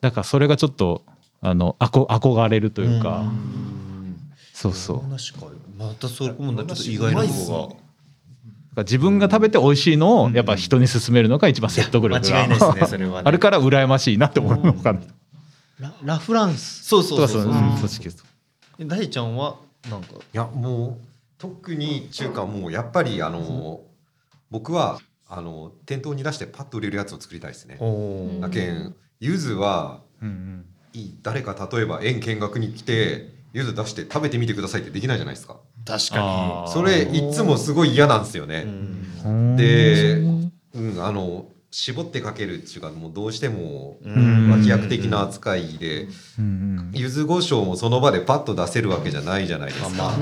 [0.00, 1.02] だからそれがちょっと
[1.40, 3.20] あのあこ憧れるというか。
[3.20, 4.16] ん。
[4.52, 5.02] そうそう。
[5.78, 7.83] またそこもちょっと意外なとこだから
[8.82, 13.22] 自分が食べて美味しいのをやっぱ人に勧めるのが一番説得が力間違いないですねがそれはね。
[13.28, 15.00] あるから羨ましいなって思うのかな。
[15.80, 16.84] ララ・フランス。
[16.84, 17.52] そうそうそうそう。
[17.52, 18.12] うんそうそう
[18.80, 19.56] え大ちゃんは
[19.90, 20.14] なんか？
[20.14, 21.06] いやもう
[21.38, 23.80] 特に中華もうやっぱりあの
[24.50, 24.98] 僕は
[25.28, 27.76] あの店頭に出してパッと売れるやつを作りたいですね。
[27.80, 30.64] おだけんゆずはうんうん。
[31.22, 35.60] 誰か例えば園見学に来てゆず出して食べてみてくださいってできないじゃないですか。
[35.86, 36.70] 確あー。
[36.72, 38.64] それいつもすごい嫌なんですよね。
[39.24, 39.56] うん。
[39.56, 40.14] で、
[40.74, 44.50] うん、あの絞ってかけるっていうかもうどうしてもうん。
[44.50, 46.90] 脇役的な扱いでうん。
[46.94, 49.88] 柚子胡椒もその場でパッと出せるわけじゃないじゃないですか。
[49.90, 50.12] まあ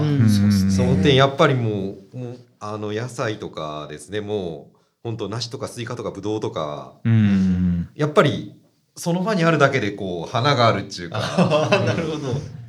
[0.70, 7.89] その点やっぱりもうもうあの野菜とかですねもう本当梨とかスイカとかブドウとかうん。
[7.95, 8.61] やっぱり
[8.95, 11.18] その場にあるだけでこう花があるっていうか。
[11.87, 12.62] なるほど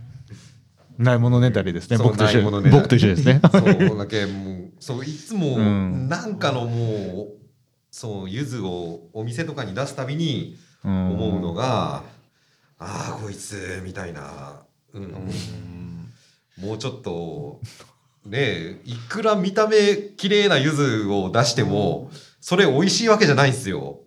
[0.98, 1.98] ないものねだりですね。
[1.98, 2.52] 僕と一緒。
[2.52, 3.42] 僕と一緒ですね。
[3.52, 6.10] そう だけもうそういつもうん。
[6.10, 7.44] なんかのもう
[7.90, 12.04] そう柚子をお店とかに出すたびに思思うのが、
[12.78, 14.64] ああこいつみたいな、
[14.94, 16.12] うん。
[16.58, 17.62] もうちょっと
[18.26, 24.00] ねえいくら見た目綺麗な柚子を出してもそれ美味しいわけじゃないんですよ。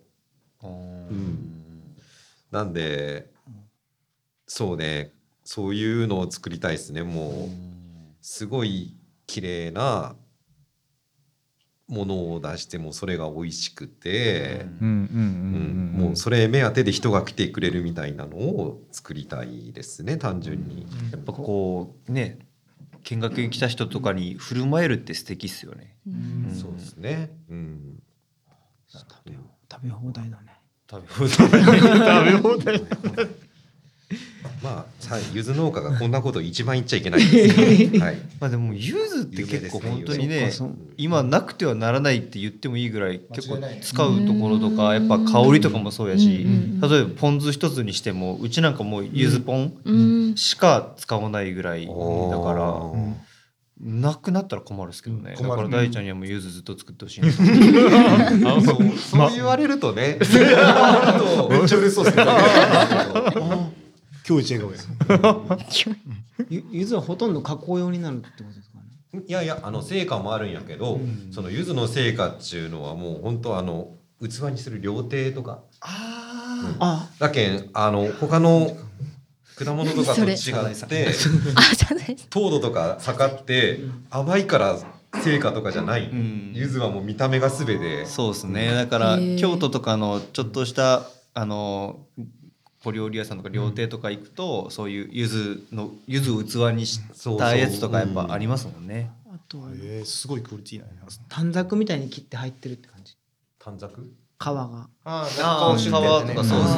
[2.51, 3.29] なんで
[4.47, 5.11] そうね
[5.47, 7.03] そういうのを作りたいですね。
[7.03, 7.49] もう
[8.19, 10.17] すごい綺麗な
[11.87, 20.85] ものを出してもそれが美味しくて、うんうんうんうんもうそれ目当てで人が来てくれるみたいなのを作りたいですね単純に。
[21.13, 22.39] やっぱこうね
[23.03, 25.95] 見学に来た人とかに振る舞えるって素敵っすよね。
[26.05, 26.53] うん。
[26.53, 27.31] そうですね。
[27.49, 28.03] うん。
[28.89, 30.59] 食べ放題だね。
[30.91, 32.81] 食べ放題
[34.61, 37.99] まあさ柚子農家がこんなこと一番言っちゃいけないです。
[37.99, 38.17] はい。
[38.39, 40.51] まあでも柚子って結構本当にね
[40.97, 53.15] 今なくてはならないって言ってもいいぐらい結構使うところとかやっぱ香りとかもそうやしうん例えばポン酢一つにしてもうちなんかもう柚子ポンうんしか使わないぐらいだからうん。
[53.79, 55.35] なくなったら困るですけどね。
[55.39, 57.31] だから大ちゃんにはもう柚子ずっと作ってほしいな
[58.61, 58.97] そう。
[58.97, 60.17] そう言われるとね。
[60.19, 62.31] めっちゃ嬉しそうですけど。
[64.27, 65.95] 今日一笑顔や
[66.49, 68.77] ゆゆずはほとんど加工用になるってことですか
[69.13, 69.23] ね？
[69.25, 70.99] いやいやあの成果もあるんやけど、
[71.31, 75.61] その柚子の成果っていうのはもう本当あの器にする料亭とか。
[76.79, 78.75] あだけんあの他の
[79.55, 81.07] 果物とかと違って
[82.29, 84.79] 糖度とか測って甘いから
[85.23, 86.07] 成果とかじゃない。
[86.07, 86.51] ん。
[86.53, 88.05] 柚子はもう見た目がすべて。
[88.05, 88.73] そうですね。
[88.73, 91.03] だから京都とかのちょっとした
[91.33, 91.99] あの
[92.87, 99.11] 小料理屋さんとか料亭とか行くと、そういう柚子の柚子を器にしそうそうたやつとかやっぱありますもんね。
[99.27, 100.85] あとはえー、すごいクオリティな
[101.27, 103.17] 短冊みたいに切って入ってるって感じ。
[103.59, 103.95] 短冊？
[104.39, 104.53] 皮が。
[104.53, 105.93] ああ皮とかそうです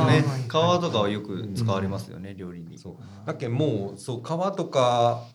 [0.05, 0.23] ね。
[0.47, 2.77] 皮とかはよく使われますよね、料理に。
[2.79, 2.95] そう。
[3.27, 5.25] だけんもうそう皮とか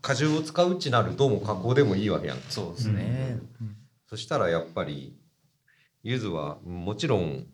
[0.00, 2.38] 果汁を使うっちなるともう加工でもいいわけやん。
[2.48, 3.38] そうですね。
[4.08, 5.16] そしたらやっぱり
[6.02, 7.46] 柚子はもちろん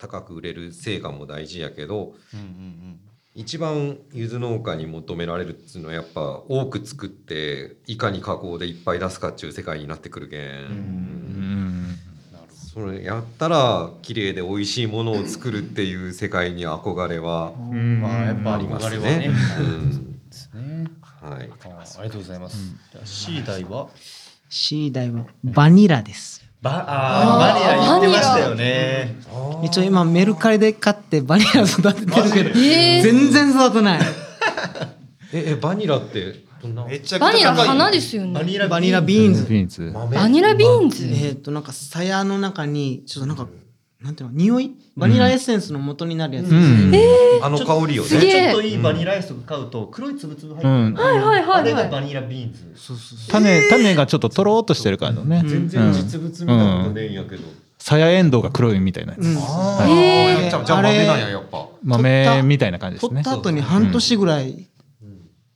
[0.00, 3.00] 高く売れる成果も大事やけどうんうん
[3.32, 11.96] 一番柚子農家に求められるっていうのはやっぱ多く作っていかに加工でいっぱい出すかっていう世界になってくるけん、うん
[12.72, 19.30] それやったら綺麗で美味しいものを作るっていう世界に憧れはあやっぱあります憧れはね。
[21.20, 21.50] はい。
[21.64, 22.56] あありがとうございます。
[22.92, 23.88] じゃあ C 台は
[24.48, 26.44] ？C 台はバニラです。
[26.62, 29.16] バあーバニラ言ってましたよね。
[29.62, 34.00] 一応今メルカリで買ってバニラ育ててるけどえー全然育たない。
[35.32, 36.84] ええバニラってどんな？
[36.84, 38.34] めちゃバニラ花ですよね。
[38.34, 39.46] バニラバニラビーンズ。
[39.48, 39.82] ビーンズ。
[39.94, 40.16] 豆。
[40.16, 41.06] バニラビーンズ。
[41.06, 43.46] えっ、となんか鞘の中にちょっとなんか
[44.02, 44.72] なんていうの匂い？
[44.96, 47.44] バニラエッセンスの元になるやつです、うん。
[47.44, 48.08] あの香りをね。
[48.08, 50.94] ちょっといいバニラアイスとか買うと黒いつぶつぶ入ってる、うん。
[50.94, 52.72] はいはいはいあれがはいバニラビーンズ。
[52.74, 53.30] そうそうそう。
[53.30, 57.42] 種種がちょっととろーっとしてる感じのね全然実物見たことねえんやけど、
[57.80, 59.26] さやえんどうが黒いみたいなやつ。
[59.26, 59.36] うん。
[59.38, 60.64] あへー。
[60.64, 61.66] じゃあ豆なんややっぱ。
[61.82, 63.22] 豆みたいな感じですね。
[63.22, 64.68] 取った後に半年ぐらい、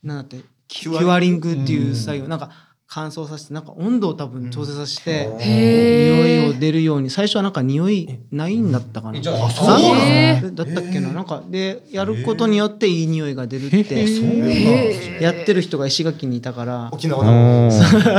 [0.03, 2.51] なんだってキュアリングっていう作業、なんか
[2.87, 9.18] 乾燥させてなんか温度を多分調整させて、匂いを出るように最初はなんか匂いないんだったかな。
[9.18, 11.09] えじゃあなんへだったっけな。
[11.12, 16.91] なんかでやることによっていい匂いが出るってへやってる人が石垣にいたから。
[16.93, 17.70] 沖縄の。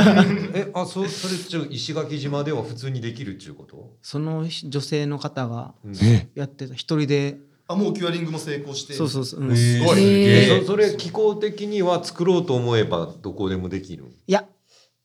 [0.52, 3.92] えあそそれじゃあ石垣島では普通にできるっちゅうこと？
[4.02, 6.74] その女性の方がえやってた。
[6.74, 7.38] 一人で。
[7.68, 8.94] あもうキュアリングも成功して。
[8.94, 10.64] そうそうそう、うんすごい。
[10.66, 14.04] それ気候的には作ろうと思えばどこでもできる？
[14.26, 14.44] いや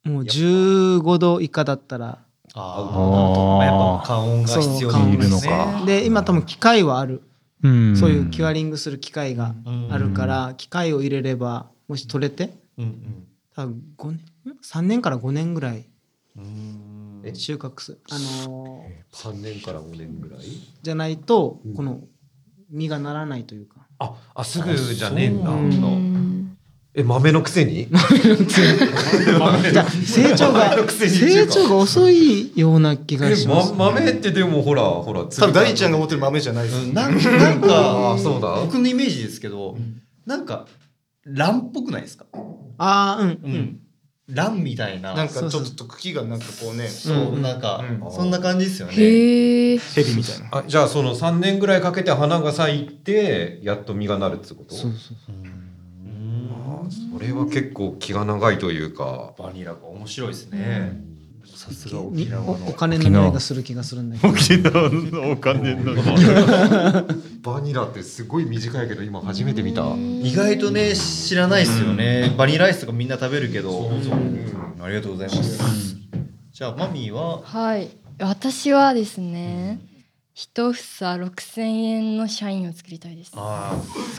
[0.03, 2.19] もう15度以下だったら。
[2.53, 5.49] あああやっぱ加温が必要なんいるですね。
[5.55, 7.21] のかで今多分機械はある、
[7.63, 7.95] うん。
[7.95, 9.55] そういうキュアリングする機械が
[9.89, 13.25] あるから、機械を入れればもし取れてうん
[13.55, 14.19] 多分5年
[14.63, 15.85] 3年から5年ぐらい
[16.37, 16.43] うん。
[16.43, 16.47] う
[17.29, 17.99] ん収穫する。
[18.09, 20.41] あのー3年から5年ぐらい？
[20.81, 22.01] じゃないとこの
[22.69, 25.51] 実がならないというか、ああすぐじゃねえんだ。
[25.51, 25.53] う。
[25.53, 26.40] うん
[26.93, 27.87] え豆のくせに？
[27.87, 36.93] じゃあ成長が成長が遅いような気がえします、ま豆ってでもほらほら多分大ちゃんが持ってる豆じゃないですうん。
[36.93, 38.61] なんなんかあそうだ。
[38.61, 39.77] 僕のイメージですけど
[40.25, 40.67] なんか
[41.25, 42.25] 卵っぽくないですか？
[42.77, 43.51] ああうんう、うん。
[43.53, 43.79] ん
[44.33, 45.13] 卵みたいな。
[45.13, 46.87] なんかちょっと茎がなんかこうね。
[46.89, 48.11] そうなんかうん。
[48.11, 48.93] そんな感じですよね。
[48.95, 50.49] へえヘビみたいな。
[50.51, 54.75] あじゃあその3年ぐらいかけて花が咲いてやっと実がなるってこと？
[54.75, 55.31] そうそうあ
[56.91, 59.33] それは結構気が長いというか。
[59.37, 61.09] バニラが面白いですね。
[61.43, 62.65] さすが沖に縄の。
[62.65, 64.33] おお金の匂いがする気がするんだけど。
[64.33, 65.93] 沖縄のお金の。
[67.41, 69.83] バニラってすごい短いけど今初めて見た。
[69.95, 72.33] 意外とね知らないですよね。
[72.37, 73.91] バニラアイスとかみんな食べるけど。
[74.81, 75.95] ありがとうございます。
[76.51, 77.41] じゃあマミーは？
[77.43, 77.89] はい。
[78.19, 79.79] 私はですね
[80.33, 83.31] 一房6000円の社員を作りたいです。
[83.35, 83.73] あ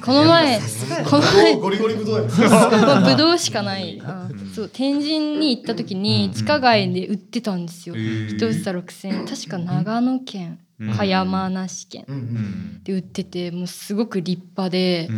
[0.04, 0.60] この前
[1.08, 4.00] この前 ゴリゴリぶどうやもうぶどうしかない。
[4.04, 7.96] あそう天神に行った時に地下街で売ってたんですよ。
[7.96, 9.26] 一房6000円。
[9.26, 10.58] 確か長野県
[10.90, 15.08] 葉山梨県で売っててもうすごく立派で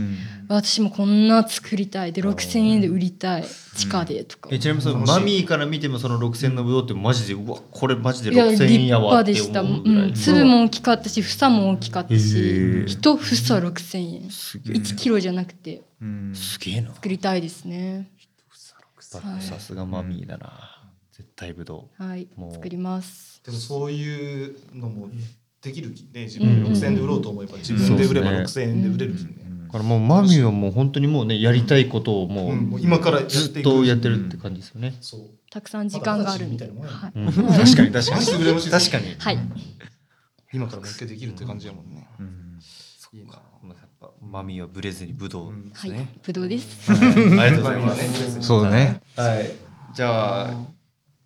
[0.49, 2.13] 私もこんな作りたい。
[2.13, 3.45] で6000円で売りたい。
[3.75, 4.49] 地下でとか。
[4.53, 10.11] えちなみにそのマミーから見てもその6000のぶどうってマジでうわこれマジでいや立6000円やわって派でした、う思うぐらい。
[10.11, 12.85] ん、粒も大きかったし房も大きかったへしー。
[12.87, 14.23] 一房6000円。
[14.23, 15.83] 1キロじゃなくて。
[16.35, 16.95] すげえな。
[16.95, 18.11] 作りたいですね。
[19.13, 19.43] はい。
[19.43, 20.75] さすがマミーだな。
[21.13, 22.29] 絶対ぶどはい。
[22.37, 22.53] もう。
[22.55, 23.43] 作ります。
[23.45, 25.09] でもそういうのも
[25.65, 26.73] できるきね自分うんうんうん。
[26.73, 29.45] 6000円で売ろうと思えば自分で売れば6000円で売れるきね。
[29.75, 34.95] からもうマミーはもう本当にもうねやりたいことをもう今からやずっとやってるって感じですよね。
[35.01, 35.21] そう。
[35.51, 37.33] たくさん時間があるんで、まだはいうん。
[37.33, 37.43] 確
[37.77, 38.71] かに確かに。
[38.71, 39.17] 確かに。
[39.19, 39.39] はい、
[40.53, 42.09] 今からもう一回できるって感じやもんね。
[43.13, 45.91] いいなやっぱマミーはブレずにぶどうですはい。
[45.93, 46.91] ね、ぶどうです。
[46.91, 48.43] ありがとうございます。
[48.43, 49.01] そうだね。
[49.17, 49.51] はい。
[49.95, 50.55] じゃあ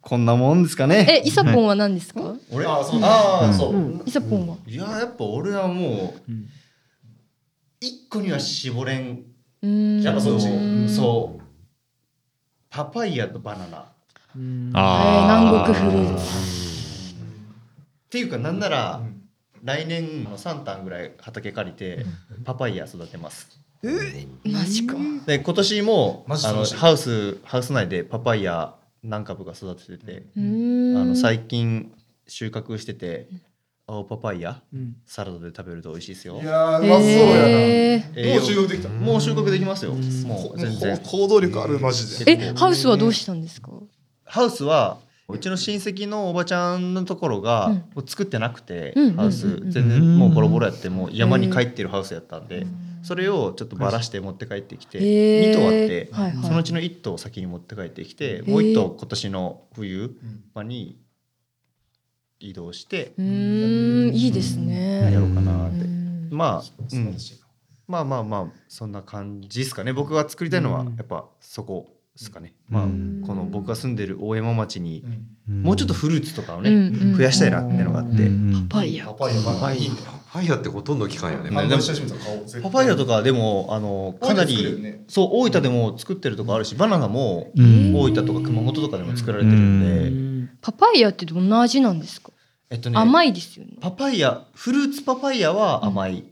[0.09, 1.21] こんなもんですかね。
[1.23, 2.35] え、イサポンは何ですか？
[2.51, 2.65] 俺？
[2.65, 3.01] あそう。
[3.03, 4.03] あーそう。
[4.07, 4.57] イサポンは？
[4.67, 6.47] いややっぱ俺はもううん
[7.81, 9.23] 一個には絞れん。
[9.63, 10.03] うーん。
[10.03, 10.89] やっぱそううん。
[10.89, 11.43] そう。
[12.71, 13.79] パパイヤとバナナ。
[13.81, 13.85] っ
[14.37, 17.15] うんあ南国フルーツ。
[18.09, 19.03] ていうかなんなら
[19.63, 22.07] 来年3単ぐらい畑借りて
[22.45, 23.47] パパイヤ育てます。
[24.45, 24.95] マジか。
[25.27, 26.77] で今年もあのマジ楽しい。
[26.77, 28.73] ハウスハウス内でパパイヤ
[29.03, 30.97] 何株か育てててうーん。
[30.97, 31.93] あの最近
[32.27, 33.29] 収穫してて
[33.87, 34.97] 青パパイヤうん。
[35.07, 36.41] サラダで食べると美味しいですよ。
[36.43, 38.35] いやーうまそうやえー。
[38.35, 38.89] もう収穫できた。
[38.91, 39.95] もう収穫できますよ。
[39.95, 40.23] ん。
[40.25, 40.99] もう全然。
[40.99, 42.33] 行動力あるマジで。
[42.33, 43.71] え、ハウスはどうしたんですか？
[44.25, 44.99] ハウスは
[45.31, 49.61] うちの親戚のおばちゃんのところが作ってなくて、うんハウス。
[49.71, 52.67] 全然もうボロボロやってもう山に帰ってるハウスやったんで、
[53.03, 55.51] それをちょっとばらして持って帰ってきて、へー。
[55.51, 56.11] 2頭あって、
[56.47, 58.51] そのうちの1頭を先に持って帰ってきて、ー。
[58.51, 60.17] もう1頭今年の冬
[60.55, 60.99] 場に
[62.41, 65.13] 移動してうーん、いいですね。
[65.13, 66.29] やろうかなって、うん。
[66.31, 66.63] まあ、
[67.87, 69.93] まあまあまあそんな感じですかね。
[69.93, 70.97] 僕が作りたいのはうん。
[70.97, 73.23] やっぱそこですかね、まあうん。
[73.25, 75.05] この僕が住んでる大山町に
[75.49, 75.63] うん。
[75.63, 78.29] もうちょっとフルーツとかをね、増やしたいなっていうのがあって、
[78.69, 79.07] パパイヤ。
[79.07, 79.99] パパイヤパパイヤパ
[80.33, 81.51] パイヤってほとんど期間よね。
[81.51, 87.95] パパイヤとかでもあのかなり、ねそう大分でも作ってるとこあるしバナナもうん。
[87.95, 90.51] 大分とか熊本とかでも作られてるんで、うん。
[90.61, 92.33] パパイヤってどんな味なんですか？
[92.71, 93.75] えっとね甘いですよね。
[93.81, 96.25] パパイヤフルーツパパイヤは甘い、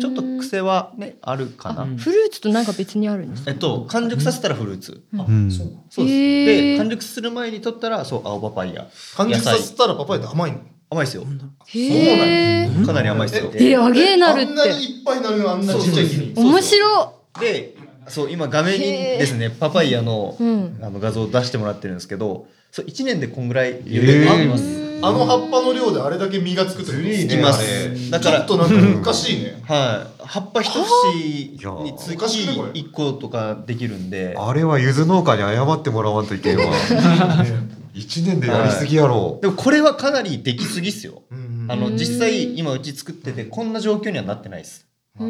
[0.00, 1.96] ちょっと癖はねあるかな、うん。
[1.96, 3.50] フルーツとなんか別にあるんですか？
[3.50, 5.50] えっと完熟させたらフルーツ、うん。
[5.50, 5.72] そう。
[5.90, 8.86] そうです、で完熟する前に取ったらそう青パパイヤ。
[9.16, 10.60] 完熟させたらパパイヤ甘いの？
[10.88, 11.26] 甘いですよ。
[11.66, 12.70] へえ。
[12.86, 13.50] かなり甘いですよ。
[13.54, 14.82] え、あげなるっあんなにて。
[14.84, 17.76] いっぱいなるのあんなちっちゃい木に面白で
[18.08, 20.78] そう今画面にですねパパイヤの,、うん。
[20.80, 24.62] あの画像を出してもらってるんですけどそう1年でこんぐらいゆでてきます、
[25.02, 29.62] あの葉っぱの量であれだけ実がつくといきますだからちょっとなんかおかしいね。
[29.66, 30.22] はい。
[30.24, 34.34] 葉っぱ一節につき1個とかできるんで。
[34.36, 36.64] あれはゆず農家に謝ってもらわんといけんわ。
[37.94, 41.22] 一年でやりすぎやろでもこれはかなりできすぎっすよ。
[41.30, 44.86] うんあの実際今うち作っててこんな状況にはなってないです。
[45.18, 45.24] う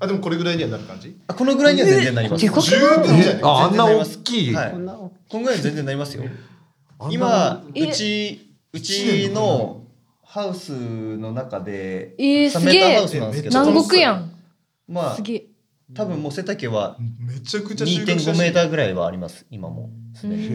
[0.00, 1.16] あでもこれぐらいにはなる感じ？
[1.26, 2.62] あこのぐらいには全然なります、十分
[3.20, 4.54] じゃねああんな大きい。
[4.54, 4.70] はい。
[4.70, 6.24] こんなこんぐらい全然なりますよ
[7.10, 9.82] 今えうちうちの
[10.22, 10.70] ハウス
[11.16, 12.80] の中でえー、3すげえ。
[12.80, 14.32] メーターハウスなんですけど南国やん。
[14.88, 15.46] まあすげえ。
[15.94, 19.90] 多分もう背丈はめちゃくちゃ収穫しや2.5すいメーターぐらいはあります今も。
[20.14, 20.48] すでに。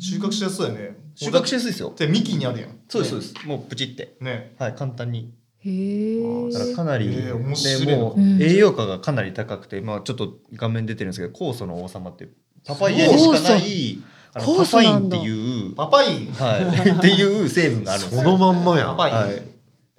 [0.00, 0.96] 収穫しやすそうやね。
[1.14, 1.94] 収穫しやすいですよ。
[1.96, 2.70] で幹にあるやん。
[2.88, 3.46] そうですそうです。
[3.46, 4.16] もうプチって。
[4.20, 4.54] ね。
[4.58, 5.32] はい簡単に。
[5.62, 12.30] へえだからかなり、でも栄養価がかなり高くて、まあ、ちょっと画面出てるんですけど酵素の王様っていう
[12.64, 13.98] パパイヤにしかない
[14.34, 16.32] あの酵パ素パインっていう、パパイン。
[16.32, 19.44] はい、っていう成分があるんですそよのまんまやパパイン、はい、だか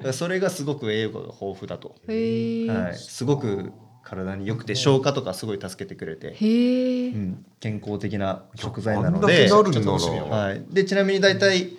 [0.04, 3.72] らそれがすごく栄養価が豊富だと、へえ、はい、すごく
[4.04, 9.28] 体に良くて消化とかすごい助けてくれて、へえ、うん、健康的な食材あなんので。
[9.28, 9.74] だけなるんだ。
[9.74, 11.74] ちょっと楽しみやなはい、でちなみに大体、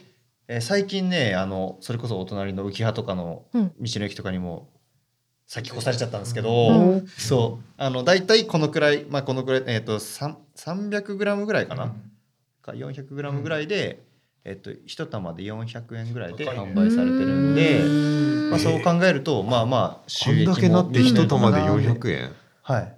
[0.49, 3.71] えー最近ねあのそれこそお隣の浮羽とかの道うん。
[3.79, 4.69] の駅とかにも
[5.47, 7.07] 先越されちゃったんですけど、うん。
[7.07, 7.65] そう。
[7.79, 11.95] あの大体このくらいまあこのくらいえっ、と3 300g ぐらいかな、
[12.63, 14.03] か 400g ぐらいで、
[14.45, 22.33] えっと一玉で400円ぐらいで販売されてるんで、まあ、そう考えるとまあまあ収益もこんだけなって一玉でうん400円。
[22.63, 22.97] はい。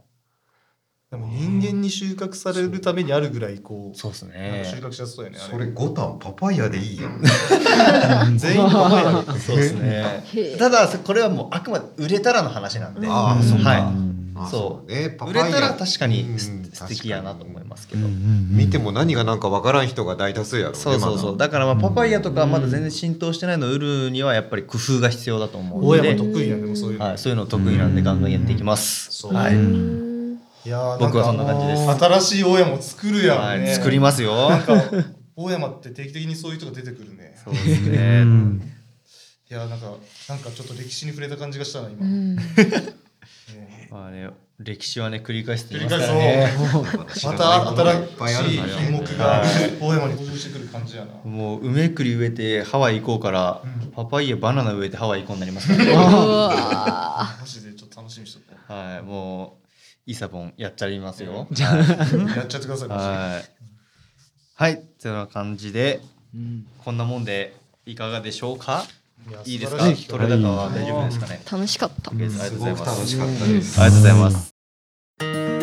[1.11, 4.62] でも人間に収穫されるためにあるぐらいこうそうですね。
[4.65, 7.21] 収穫しやすそうやねあそれ5単パパイヤでいいやん
[8.37, 10.25] 全員パパイヤ そうですね。
[10.59, 13.71] ただこれはもうあくまで売れたらの話なんで、ああそうか。
[13.71, 13.79] は
[14.11, 15.11] いあそうね。
[15.11, 21.32] パパ売れたら確かに素敵やなと思いますけど、見ても何が何かわからん人が大多数やろねそうそうそう。
[21.32, 29.26] まだからまあパパイヤとかはまだ全然浸透してないのを売るにはやっぱり工夫が必要だと思う大ので山得意やねもうそういうの、はい、そういうの得意なんでガンガンやっていきます。
[29.26, 29.57] はい、い
[30.68, 31.89] やー僕はそんな感じです。
[31.91, 34.51] 新しい大山を作るやんね、はい、作りますよ。
[35.37, 37.37] 大山って定期的にそういう人が出てくるね。
[37.45, 38.24] そうですね。
[39.51, 39.93] いやーなんか
[40.28, 42.37] なんかちょっと歴史に触れた感じがしたな今、うん。
[42.37, 42.43] ね
[43.95, 44.28] まあね、
[44.59, 46.53] 歴史はね繰り返してます返からね。
[47.24, 49.45] また新しい品目が
[49.80, 53.62] 大山に登場してくる感じやなもう梅栗植えてハワイ行こうから、
[53.95, 55.95] パパイヤバナナ植えてハワイ行こうになりますからね。
[55.95, 61.47] マジでちょっと楽しみにしとこはい、もうイサボンやっちゃいますよ。
[61.49, 63.45] うやっちゃってくださいマジではい。
[64.57, 66.01] はい、そんな感じで、
[66.84, 67.55] こんなもんで
[67.86, 68.84] いかがでしょうか？
[69.33, 69.85] やいいですか？
[69.85, 71.41] 取れ高は大丈夫ですかね？
[71.45, 72.11] ー楽しかった。
[72.11, 72.97] OK ですありすがとうございます。
[72.99, 75.55] 楽しかったですありがとうございます。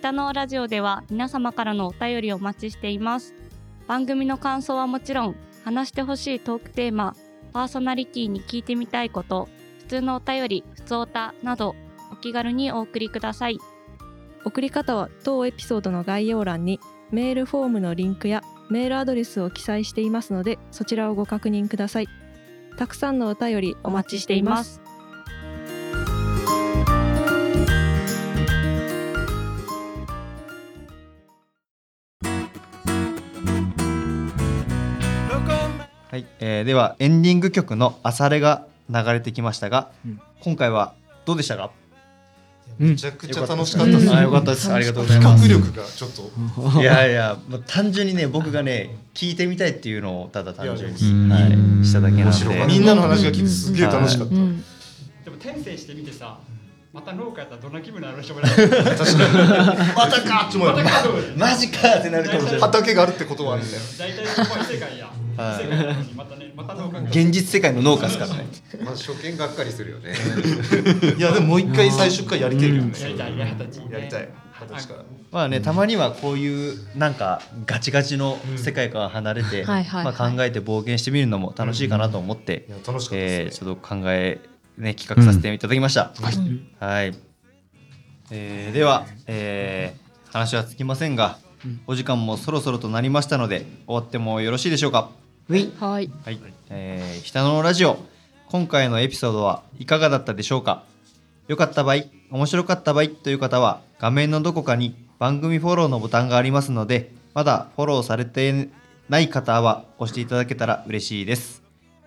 [0.00, 3.34] 北のラジオでは皆様からのお便りをお待ちしています
[3.86, 7.14] 番組の感想はもちろん話してほしいトークテーマ
[7.52, 9.57] パーソナリティに聞いてみたいこと普
[9.88, 11.74] 通のお便り普通おたなど
[12.12, 13.58] お気軽にお送りください。
[14.44, 16.78] 送り方は当エピソードの概要欄に
[17.10, 22.08] メールフォームのリンクやメールアドレスを記載していますのでそちらをご確認ください。
[22.76, 24.74] たくさんのお便りおお待ちしてています。
[24.74, 24.80] す
[36.10, 40.20] はい、えーではエンディング曲の「あされ」が流れてきましたが、うん。
[40.40, 41.70] 今回はどうでしたか？
[42.78, 44.72] めちゃくちゃ楽しかったです、あよかったです。
[44.72, 45.48] ありがとうございます。
[45.48, 46.80] 企画力がちょっと。
[46.80, 52.66] いやいや、まあ、単純にね僕がね聞いてみたいっていうのをただ単純いに、やはい、しただけなんで。
[52.66, 54.62] みんなの話が聞いてすげえ楽しかった、うん。
[55.24, 56.38] でも転生してみてさ、
[56.92, 58.50] また農家やったらどんな気分になる人もない。
[58.50, 60.76] 確か確かにまたかって思うよ
[61.36, 62.60] マジかってなるかもしれない。
[62.60, 63.82] 畑があるってことはあるんだよ。
[63.98, 65.06] 大体そこは異世界や。
[65.36, 67.02] はいまたね、また農家が。
[67.02, 68.46] 現実世界の農家ですからね。
[68.82, 70.14] まあ初見がっかりするよね。
[71.16, 73.38] いやでももう一回最初からやりてるよね、やりたい。
[73.38, 74.28] やりたい。
[74.60, 75.04] 二十歳から。
[75.30, 84.40] まあねたまにはこういうなんかガチガチの世界から離れて、まあ、考えて冒険してみるのも楽しいかなと思って、いや楽しかったえちょっと考え、
[84.78, 86.12] ね、企画させていただきました。
[86.80, 87.14] はい、
[88.30, 91.38] えーでは、えー話はつきませんが、
[91.86, 95.08] お時間もそろそろとなりましたので終わってもよろしいでしょうか？
[95.48, 95.70] はい。
[95.80, 96.10] はい、
[96.68, 97.98] えー、北野ラジオ
[98.50, 100.84] 今回のエピソードはいかがだったでしょうか？
[101.48, 108.68] 良かった場合面白かった場合という方は画面のどこかに番組フォローのボタンがありますのでまだフォローされて
[109.08, 111.62] ない方は押していただけたら嬉しいです。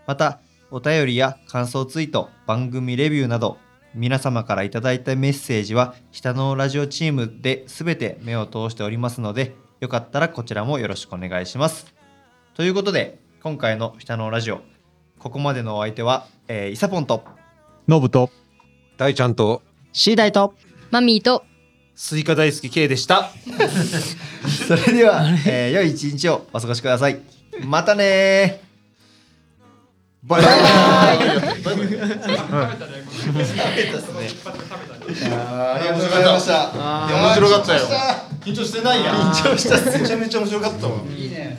[0.06, 0.40] また
[0.74, 3.58] お便りや感想ツイート番組レビューなど
[3.94, 11.94] 皆様からいただいたメッセージは下のラジオチームで全て目を通しておりますのでよかったらこちらもよろしくお願いします。
[12.54, 14.62] ということで今回の下のラジオ
[15.20, 17.26] ここまでのお相手は、えー、イサポンと
[17.90, 18.30] ノブと
[18.96, 20.54] 大ちゃんと C 大と
[20.90, 21.44] マミーと
[21.96, 23.30] スイカ大好き K でした。
[24.68, 27.20] それでは、えー、良い一日をお過ごしください。
[27.66, 28.71] またね
[30.24, 30.54] バイバイ。
[30.54, 31.78] ありがとう
[36.04, 36.72] ございました。
[37.08, 37.88] 面白かったよ。
[38.42, 39.14] 緊張してないや。
[39.14, 40.00] 緊張した。
[40.00, 41.02] めちゃめちゃ面白かったわ。
[41.18, 41.58] いいね。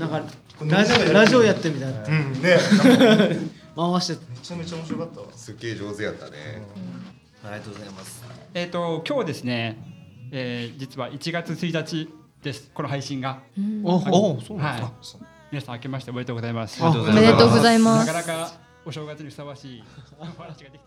[0.00, 0.10] なん。
[0.10, 0.22] か
[0.64, 2.04] ラジオラジオやってみたいな。
[2.04, 2.32] うん。
[2.42, 2.58] ね。
[3.76, 4.18] 回して。
[4.30, 5.26] めちゃめちゃ面白かったわ。
[5.36, 6.32] すっげえ上手やったね。
[7.44, 8.24] ありがとうございます。
[8.54, 9.78] えっ、と今日ですね、
[10.32, 12.08] えー、実は1月1日
[12.42, 12.68] です。
[12.74, 13.42] この配信が。
[13.84, 16.82] おおそうなんはい皆さん明けましておめでとうございます。
[16.82, 18.06] あおめでとうございます。
[18.06, 18.52] なかなか
[18.84, 19.84] お正月にふさわしい
[20.18, 20.80] お話ができ